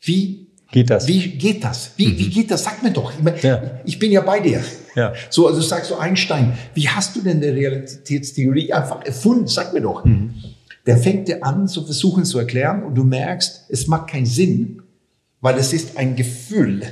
[0.00, 1.08] wie geht das?
[1.08, 1.92] Wie geht das?
[1.96, 2.18] Wie, mhm.
[2.18, 2.64] wie geht das?
[2.64, 3.12] Sag mir doch.
[3.12, 3.80] Ich, ja.
[3.84, 4.62] ich bin ja bei dir.
[4.94, 5.12] Ja.
[5.28, 9.48] So, also sagst du Einstein, wie hast du denn der Realitätstheorie einfach erfunden?
[9.48, 10.04] Sag mir doch.
[10.04, 10.34] Mhm.
[10.86, 14.82] Der fängt dir an zu versuchen zu erklären und du merkst, es macht keinen Sinn,
[15.40, 16.82] weil es ist ein Gefühl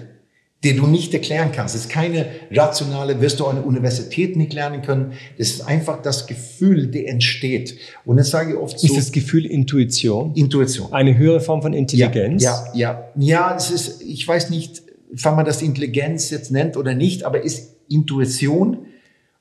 [0.64, 1.74] den du nicht erklären kannst.
[1.74, 5.12] Es ist keine rationale, wirst du an der Universität nicht lernen können.
[5.36, 7.76] Das ist einfach das Gefühl, der entsteht.
[8.04, 8.86] Und das sage ich oft so.
[8.86, 10.34] Ist das Gefühl Intuition?
[10.34, 10.92] Intuition.
[10.92, 12.42] Eine höhere Form von Intelligenz?
[12.42, 13.32] Ja, ja, ja.
[13.32, 17.42] Ja, es ist, ich weiß nicht, wann man das Intelligenz jetzt nennt oder nicht, aber
[17.42, 18.86] ist Intuition.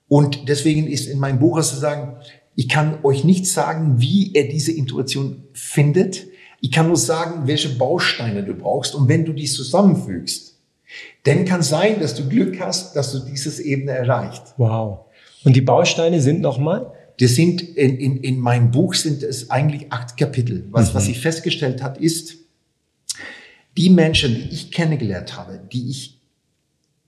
[0.08, 2.16] Und deswegen ist in meinem Buch zu sagen,
[2.56, 6.28] ich kann euch nicht sagen, wie er diese Intuition findet.
[6.60, 8.96] Ich kann nur sagen, welche Bausteine du brauchst.
[8.96, 10.51] Und wenn du die zusammenfügst,
[11.26, 14.44] denn kann sein, dass du Glück hast, dass du dieses Ebene erreicht.
[14.58, 15.06] Wow.
[15.44, 16.92] Und die Bausteine sind nochmal?
[17.20, 20.68] Das sind in, in, in meinem Buch sind es eigentlich acht Kapitel.
[20.72, 20.96] Was, mhm.
[20.96, 22.38] was ich festgestellt hat, ist,
[23.78, 26.20] die Menschen, die ich kennengelernt habe, die ich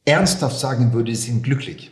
[0.05, 1.91] ernsthaft sagen würde, sind glücklich.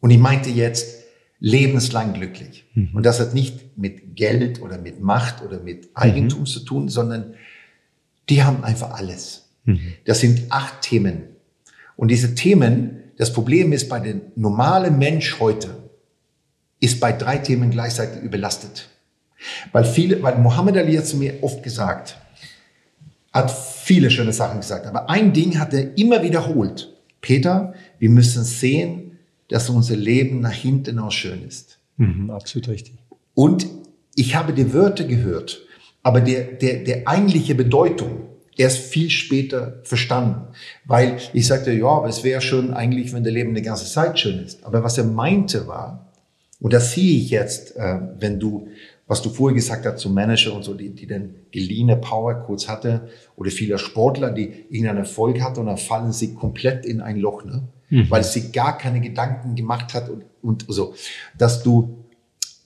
[0.00, 1.04] Und ich meinte jetzt
[1.40, 2.64] lebenslang glücklich.
[2.74, 2.90] Mhm.
[2.94, 6.46] Und das hat nicht mit Geld oder mit Macht oder mit Eigentum mhm.
[6.46, 7.34] zu tun, sondern
[8.28, 9.45] die haben einfach alles.
[9.66, 9.80] Mhm.
[10.04, 11.24] Das sind acht Themen.
[11.96, 15.76] Und diese Themen, das Problem ist, bei dem normalen Mensch heute,
[16.80, 18.88] ist bei drei Themen gleichzeitig überlastet.
[19.72, 22.18] Weil viele, weil Muhammad Ali hat zu mir oft gesagt,
[23.32, 26.92] hat viele schöne Sachen gesagt, aber ein Ding hat er immer wiederholt.
[27.20, 31.78] Peter, wir müssen sehen, dass unser Leben nach hinten auch schön ist.
[31.96, 32.94] Mhm, absolut richtig.
[33.34, 33.66] Und
[34.14, 35.60] ich habe die Wörter gehört,
[36.02, 40.48] aber der, der, der eigentliche Bedeutung erst viel später verstanden.
[40.84, 44.18] Weil ich sagte, ja, aber es wäre schön eigentlich, wenn der Leben eine ganze Zeit
[44.18, 44.64] schön ist.
[44.64, 46.12] Aber was er meinte war,
[46.60, 48.68] und das sehe ich jetzt, äh, wenn du,
[49.06, 52.66] was du vorher gesagt hast zum Manager und so, die, die den geliehene Power kurz
[52.66, 57.18] hatte, oder viele Sportler, die irgendeinen Erfolg hatten und dann fallen sie komplett in ein
[57.18, 57.62] Loch, ne?
[57.88, 58.10] Mhm.
[58.10, 60.94] weil sie gar keine Gedanken gemacht hat und, und so,
[61.38, 62.04] dass du,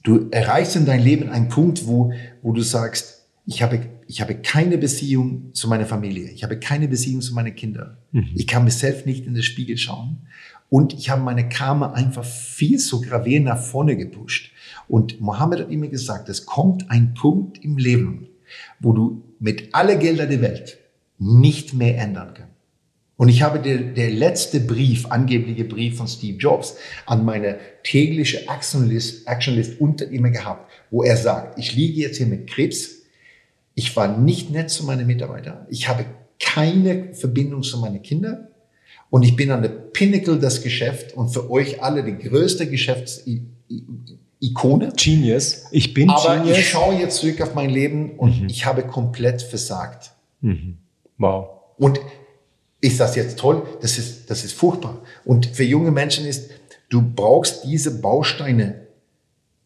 [0.03, 3.81] du erreichst in deinem Leben einen Punkt, wo, wo du sagst, ich habe,
[4.11, 8.31] ich habe keine Beziehung zu meiner Familie, ich habe keine Beziehung zu meinen Kindern, mhm.
[8.35, 10.27] ich kann mich selbst nicht in den Spiegel schauen
[10.69, 14.51] und ich habe meine Karma einfach viel zu gravierend nach vorne gepusht.
[14.89, 18.27] Und Mohammed hat immer gesagt, es kommt ein Punkt im Leben,
[18.81, 20.79] wo du mit aller Gelder der Welt
[21.19, 22.51] nicht mehr ändern kannst.
[23.17, 28.49] Und ich habe der, der letzte Brief, angebliche Brief von Steve Jobs an meine tägliche
[28.49, 33.00] Actionlist, Actionlist unter ihm gehabt, wo er sagt, ich liege jetzt hier mit Krebs,
[33.81, 36.05] ich war nicht nett zu meinen Mitarbeitern, ich habe
[36.39, 38.49] keine Verbindung zu meinen Kindern,
[39.11, 44.93] und ich bin an der Pinnacle des Geschäfts und für euch alle die größte Geschäftsikone.
[44.97, 45.65] Genius.
[45.73, 46.59] Ich bin Aber Genius.
[46.59, 48.49] ich schaue jetzt zurück auf mein Leben und mhm.
[48.49, 50.13] ich habe komplett versagt.
[50.41, 50.77] Mhm.
[51.19, 51.49] Wow.
[51.77, 51.99] Und
[52.81, 53.67] ist das jetzt toll?
[53.83, 55.01] Das ist, das ist furchtbar.
[55.25, 56.53] Und für junge Menschen ist,
[56.89, 58.87] du brauchst diese Bausteine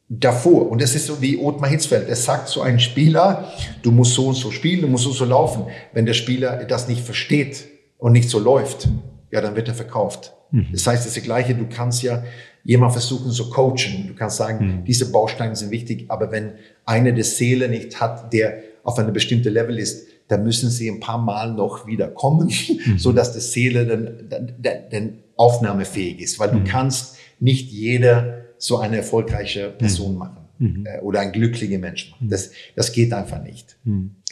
[0.09, 0.71] davor.
[0.71, 2.09] Und das ist so wie Ottmar Hitzfeld.
[2.09, 3.53] Er sagt zu einem Spieler,
[3.83, 5.67] du musst so und so spielen, du musst so und so laufen.
[5.93, 7.65] Wenn der Spieler das nicht versteht
[7.99, 8.89] und nicht so läuft,
[9.31, 10.35] ja, dann wird er verkauft.
[10.51, 10.69] Mhm.
[10.73, 12.23] Das heißt, das ist Gleiche, du kannst ja
[12.65, 14.07] jemand versuchen zu coachen.
[14.09, 14.85] Du kannst sagen, mhm.
[14.85, 16.53] diese Bausteine sind wichtig, aber wenn
[16.85, 21.01] einer die Seele nicht hat, der auf eine bestimmte Level ist, dann müssen sie ein
[21.01, 22.99] paar Mal noch wieder kommen, mhm.
[22.99, 26.65] so dass die Seele dann, dann, dann aufnahmefähig ist, weil du mhm.
[26.65, 30.19] kannst nicht jeder so eine erfolgreiche Person mhm.
[30.19, 30.87] machen mhm.
[30.87, 32.29] äh, oder ein glücklicher Mensch machen.
[32.29, 33.77] Das, das geht einfach nicht.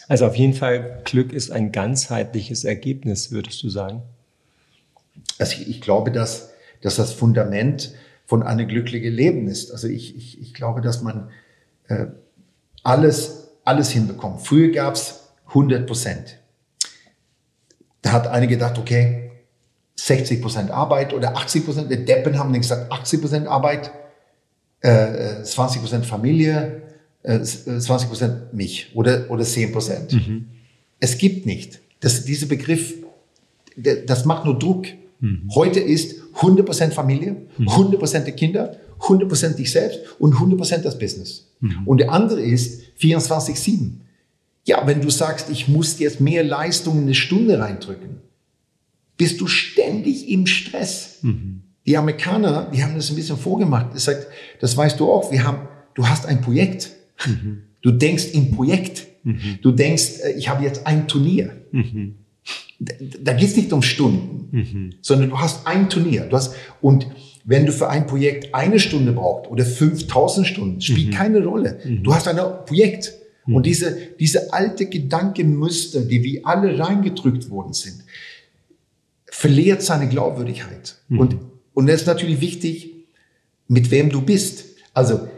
[0.08, 4.02] Also auf jeden Fall, Glück ist ein ganzheitliches Ergebnis, würdest du sagen?
[5.38, 6.50] Also ich, ich glaube, dass,
[6.80, 7.94] dass das Fundament
[8.26, 9.70] von einem glücklichen Leben ist.
[9.70, 11.30] Also ich, ich, ich glaube, dass man
[11.88, 12.06] äh,
[12.82, 14.40] alles, alles hinbekommt.
[14.42, 16.38] Früher gab es 100 Prozent.
[18.00, 19.30] Da hat einer gedacht, okay,
[19.96, 21.90] 60 Prozent Arbeit oder 80 Prozent.
[21.90, 23.92] Die Deppen haben nicht gesagt 80 Prozent Arbeit,
[24.82, 26.82] äh, 20 Prozent Familie,
[27.22, 30.12] äh, 20 Prozent mich oder, oder 10 Prozent.
[30.12, 30.46] Mhm.
[31.00, 31.80] Es gibt nicht.
[32.00, 32.94] Das, dieser Begriff,
[33.76, 34.86] das macht nur Druck.
[35.20, 35.48] Mhm.
[35.54, 37.68] Heute ist 100% Familie, mhm.
[37.68, 41.46] 100% die Kinder, 100% dich selbst und 100% das Business.
[41.60, 41.86] Mhm.
[41.86, 43.92] Und der andere ist 24-7.
[44.64, 48.20] Ja, wenn du sagst, ich muss jetzt mehr Leistung in eine Stunde reindrücken,
[49.16, 51.18] bist du ständig im Stress.
[51.22, 51.62] Mhm.
[51.86, 53.94] Die Amerikaner, die haben das ein bisschen vorgemacht.
[53.94, 54.26] Das sagt,
[54.60, 55.32] das weißt du auch.
[55.32, 56.90] Wir haben, du hast ein Projekt.
[57.26, 57.62] Mhm.
[57.80, 59.06] Du denkst im Projekt.
[59.24, 59.58] Mhm.
[59.62, 61.52] Du denkst, äh, ich habe jetzt ein Turnier.
[61.72, 62.16] Mhm
[63.22, 64.90] da geht es nicht um Stunden, mhm.
[65.00, 66.22] sondern du hast ein Turnier.
[66.22, 67.06] Du hast, und
[67.44, 71.12] wenn du für ein Projekt eine Stunde brauchst oder 5000 Stunden, spielt mhm.
[71.12, 71.78] keine Rolle.
[71.84, 72.02] Mhm.
[72.02, 73.14] Du hast ein Projekt.
[73.44, 78.04] Und diese, diese alte Gedankenmuster, die wir alle reingedrückt worden sind,
[79.26, 80.96] verliert seine Glaubwürdigkeit.
[81.10, 81.36] Und,
[81.74, 82.90] und das ist natürlich wichtig,
[83.68, 84.64] mit wem du bist.
[84.94, 85.28] Also,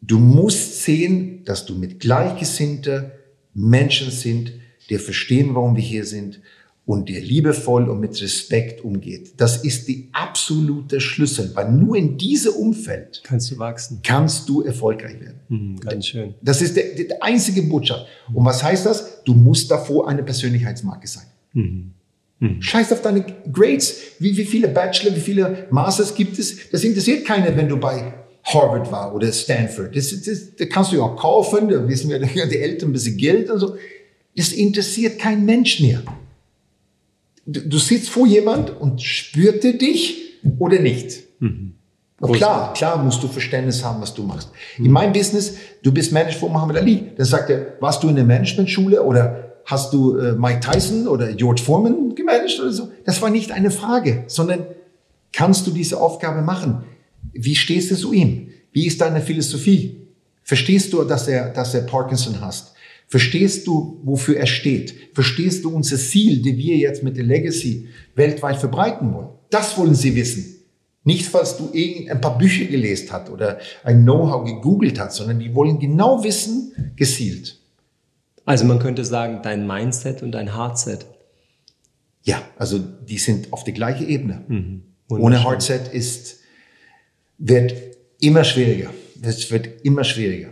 [0.00, 3.12] du musst sehen, dass du mit gleichgesinnter
[3.54, 4.52] Menschen sind,
[4.88, 6.40] die verstehen, warum wir hier sind
[6.86, 9.34] und der liebevoll und mit Respekt umgeht.
[9.36, 14.62] Das ist die absolute Schlüssel, weil nur in diesem Umfeld kannst du wachsen, kannst du
[14.62, 15.40] erfolgreich werden.
[15.48, 16.34] Mhm, ganz schön.
[16.42, 18.06] Das ist der, der einzige Botschaft.
[18.32, 19.22] Und was heißt das?
[19.24, 21.26] Du musst davor eine Persönlichkeitsmarke sein.
[21.52, 21.92] Mhm.
[22.40, 22.60] Mhm.
[22.60, 24.00] Scheiß auf deine Grades.
[24.18, 26.70] Wie, wie viele Bachelor, wie viele Masters gibt es?
[26.70, 29.94] Das interessiert keiner, wenn du bei Harvard war oder Stanford.
[29.94, 31.68] Das, das, das kannst du ja auch kaufen.
[31.68, 33.76] Da wissen wir, die Eltern ein bisschen Geld und so.
[34.36, 36.02] Das interessiert kein Mensch mehr
[37.46, 41.20] du, du sitzt vor jemand und spürte dich oder nicht.
[41.40, 41.74] Mhm.
[42.32, 44.50] Klar, klar musst du Verständnis haben, was du machst.
[44.76, 44.86] Mhm.
[44.86, 47.12] In meinem Business, du bist Manager von Muhammad Ali.
[47.16, 51.32] Dann sagt er, warst du in der Managementschule oder hast du äh, Mike Tyson oder
[51.32, 52.90] George Foreman gemanagt oder so?
[53.04, 54.66] Das war nicht eine Frage, sondern
[55.32, 56.84] kannst du diese Aufgabe machen?
[57.32, 58.48] Wie stehst du zu ihm?
[58.72, 59.96] Wie ist deine Philosophie?
[60.42, 62.74] Verstehst du, dass er, dass er Parkinson hast?
[63.06, 64.94] Verstehst du, wofür er steht?
[65.14, 69.30] Verstehst du unser Ziel, die wir jetzt mit der Legacy weltweit verbreiten wollen?
[69.50, 70.56] Das wollen sie wissen.
[71.02, 75.54] Nicht, falls du ein paar Bücher gelesen hast oder ein Know-how gegoogelt hast, sondern die
[75.54, 77.59] wollen genau wissen, gezielt.
[78.50, 81.06] Also man könnte sagen, dein Mindset und dein Hardset.
[82.24, 84.44] Ja, also die sind auf der gleichen Ebene.
[84.48, 84.82] Mhm.
[85.08, 86.40] Ohne Hardset ist,
[87.38, 87.72] wird
[88.18, 88.90] immer schwieriger.
[89.22, 90.48] Es wird immer schwieriger.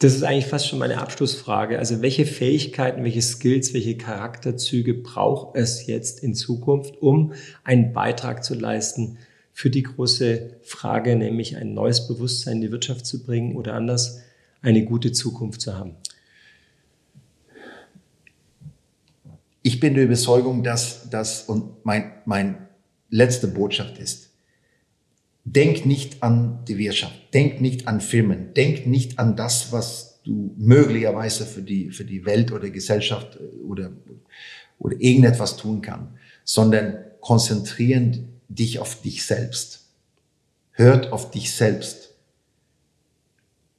[0.00, 1.78] Das ist eigentlich fast schon meine Abschlussfrage.
[1.78, 7.32] Also welche Fähigkeiten, welche Skills, welche Charakterzüge braucht es jetzt in Zukunft, um
[7.64, 9.16] einen Beitrag zu leisten
[9.54, 14.20] für die große Frage, nämlich ein neues Bewusstsein in die Wirtschaft zu bringen oder anders
[14.60, 15.96] eine gute Zukunft zu haben?
[19.62, 22.68] Ich bin der Überzeugung, dass das und mein, mein
[23.10, 24.30] letzte Botschaft ist,
[25.44, 30.54] denk nicht an die Wirtschaft, denk nicht an Firmen, denk nicht an das, was du
[30.58, 33.90] möglicherweise für die, für die Welt oder Gesellschaft äh, oder,
[34.78, 39.86] oder irgendetwas tun kann, sondern konzentrieren dich auf dich selbst.
[40.72, 42.14] Hört auf dich selbst.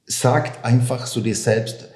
[0.06, 1.88] Sagt einfach zu dir selbst,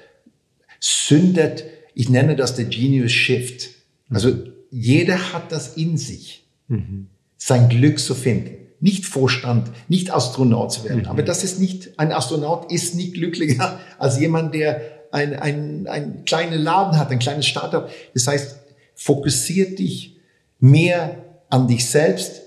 [0.79, 3.69] zündet, ich nenne das der Genius Shift.
[4.15, 4.33] Also
[4.71, 7.07] jeder hat das in sich, mhm.
[7.35, 8.55] sein Glück zu finden.
[8.79, 11.01] Nicht Vorstand, nicht Astronaut zu werden.
[11.01, 11.07] Mhm.
[11.07, 14.79] Aber das ist nicht, ein Astronaut ist nicht glücklicher als jemand, der
[15.11, 17.89] ein, ein, ein kleinen Laden hat, ein kleines Startup.
[18.13, 18.55] Das heißt,
[18.95, 20.15] fokussiert dich
[20.61, 21.17] mehr
[21.49, 22.41] an dich selbst,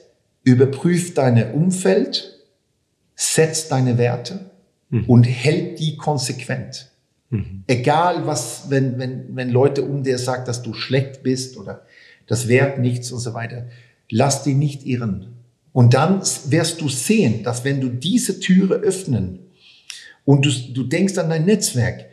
[0.44, 2.46] überprüf deine Umfeld,
[3.14, 4.50] setz deine Werte
[4.88, 5.04] mhm.
[5.04, 6.90] und hält die konsequent.
[7.30, 7.64] Mhm.
[7.66, 11.82] Egal was, wenn, wenn, wenn Leute um dir sagen, dass du schlecht bist oder
[12.26, 13.66] das wert nichts und so weiter,
[14.10, 15.34] lass die nicht irren.
[15.72, 19.40] Und dann wirst du sehen, dass wenn du diese Türe öffnen
[20.24, 22.06] und du, du denkst an dein Netzwerk,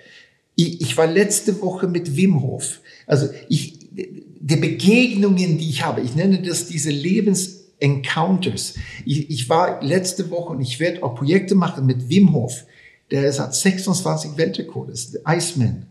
[0.56, 2.82] ich, ich war letzte Woche mit Wim Hof.
[3.08, 8.76] Also ich, die Begegnungen, die ich habe, ich nenne das diese Lebens Encounters.
[9.06, 12.66] Ich, ich war letzte Woche und ich werde auch Projekte machen mit Wim Hof.
[13.12, 15.86] Der hat 26 Weltrekorde, ist Iceman.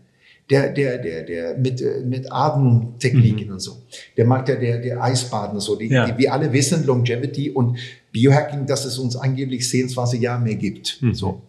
[0.49, 3.53] Der, der, der, der mit, äh, mit Atemtechniken mhm.
[3.53, 3.77] und so.
[4.15, 5.75] Der macht ja der, der Eisbaden und so.
[5.75, 6.05] Die, ja.
[6.05, 7.79] die, wir alle wissen, Longevity und
[8.11, 11.01] Biohacking, dass es uns angeblich 10, 20 Jahre mehr gibt.
[11.01, 11.15] Mhm.
[11.15, 11.41] So.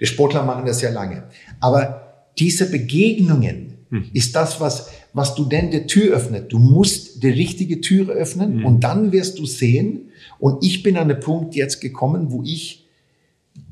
[0.00, 1.24] Die Sportler machen das ja lange.
[1.58, 4.04] Aber diese Begegnungen mhm.
[4.12, 6.52] ist das, was, was du denn der Tür öffnet.
[6.52, 8.64] Du musst die richtige Türe öffnen mhm.
[8.64, 10.10] und dann wirst du sehen.
[10.38, 12.87] Und ich bin an den Punkt jetzt gekommen, wo ich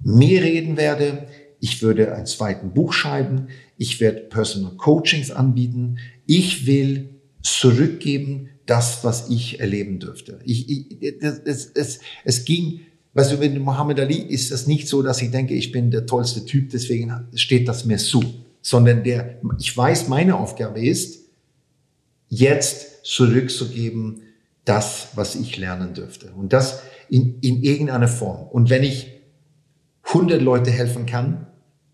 [0.07, 1.27] mehr reden werde.
[1.61, 3.49] Ich würde ein zweites Buch schreiben.
[3.77, 5.99] Ich werde Personal Coachings anbieten.
[6.27, 7.11] Ich will
[7.43, 10.39] zurückgeben das, was ich erleben dürfte.
[10.45, 12.81] Ich, ich, es, es, es ging,
[13.15, 16.07] weißt du, wenn Muhammad Ali ist es nicht so, dass ich denke, ich bin der
[16.07, 18.23] tollste Typ, deswegen steht das mir zu,
[18.63, 21.25] sondern der, ich weiß, meine Aufgabe ist,
[22.29, 24.23] jetzt zurückzugeben,
[24.65, 26.33] das, was ich lernen dürfte.
[26.37, 28.49] Und das in, in irgendeiner Form.
[28.49, 29.16] Und wenn ich
[30.07, 31.47] 100 Leute helfen kann,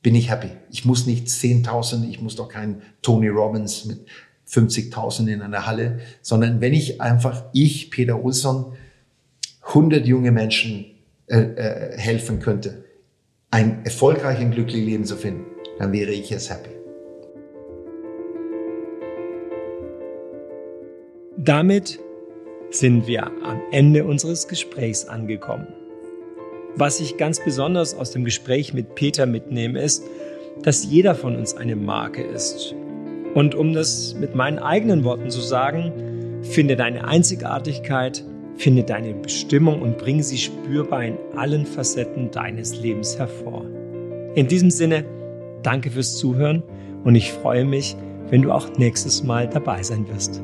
[0.03, 0.49] bin ich happy.
[0.71, 4.07] Ich muss nicht 10.000, ich muss doch kein Tony Robbins mit
[4.49, 8.75] 50.000 in einer Halle, sondern wenn ich einfach, ich, Peter Olsson,
[9.63, 10.87] 100 junge Menschen
[11.27, 12.85] äh, äh, helfen könnte,
[13.51, 15.45] ein erfolgreiches, glückliches Leben zu finden,
[15.79, 16.71] dann wäre ich jetzt happy.
[21.39, 21.99] Damit
[22.71, 25.82] sind wir am Ende unseres Gesprächs angekommen.
[26.77, 30.05] Was ich ganz besonders aus dem Gespräch mit Peter mitnehme, ist,
[30.63, 32.75] dass jeder von uns eine Marke ist.
[33.35, 35.93] Und um das mit meinen eigenen Worten zu sagen,
[36.43, 38.25] finde deine Einzigartigkeit,
[38.57, 43.67] finde deine Bestimmung und bring sie spürbar in allen Facetten deines Lebens hervor.
[44.35, 45.05] In diesem Sinne,
[45.63, 46.63] danke fürs Zuhören
[47.05, 47.97] und ich freue mich,
[48.29, 50.43] wenn du auch nächstes Mal dabei sein wirst.